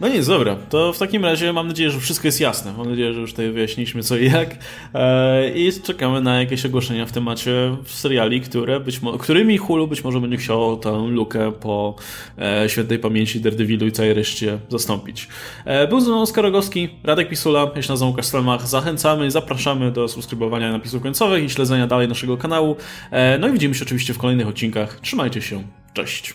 No, 0.00 0.08
nic, 0.08 0.26
dobra. 0.26 0.56
To 0.56 0.92
w 0.92 0.98
takim 0.98 1.24
razie 1.24 1.52
mam 1.52 1.68
nadzieję, 1.68 1.90
że 1.90 2.00
wszystko 2.00 2.28
jest 2.28 2.40
jasne. 2.40 2.72
Mam 2.72 2.90
nadzieję, 2.90 3.14
że 3.14 3.20
już 3.20 3.30
tutaj 3.30 3.50
wyjaśniliśmy 3.50 4.02
co 4.02 4.16
i 4.16 4.30
jak. 4.30 4.56
E, 4.94 5.50
I 5.58 5.72
czekamy 5.82 6.20
na 6.20 6.40
jakieś 6.40 6.66
ogłoszenia 6.66 7.06
w 7.06 7.12
temacie 7.12 7.76
seriali, 7.86 8.40
które 8.40 8.80
być 8.80 9.00
którymi 9.18 9.58
Hulu 9.58 9.88
być 9.88 10.04
może 10.04 10.20
będzie 10.20 10.36
chciał 10.36 10.76
tę 10.76 11.06
lukę 11.08 11.52
po 11.52 11.94
e, 12.38 12.68
świętej 12.68 12.98
pamięci 12.98 13.40
Daredevilu 13.40 13.86
i 13.86 13.92
całej 13.92 14.14
reszcie 14.14 14.58
zastąpić. 14.68 15.28
E, 15.64 15.88
był 15.88 16.00
z 16.00 16.06
nami 16.06 16.20
Oskar 16.20 16.44
Rogowski, 16.44 16.88
Radek 17.04 17.28
Pisula, 17.28 17.70
ja 17.76 17.82
się 17.82 17.92
nazywam 17.92 18.10
Łukasz. 18.10 18.26
Zachęcamy, 18.64 19.30
zapraszamy 19.30 19.92
do 19.92 20.08
subskrybowania 20.08 20.72
napisów 20.72 21.02
końcowych 21.02 21.44
i 21.44 21.50
śledzenia 21.50 21.86
dalej 21.86 22.08
naszego 22.08 22.36
kanału. 22.36 22.76
no 23.40 23.48
i 23.48 23.52
widzimy 23.52 23.74
się 23.74 23.84
oczywiście 23.84 24.14
w 24.14 24.18
kolejnych 24.18 24.48
odcinkach. 24.48 25.00
Trzymajcie 25.00 25.42
się. 25.42 25.64
Cześć. 25.94 26.28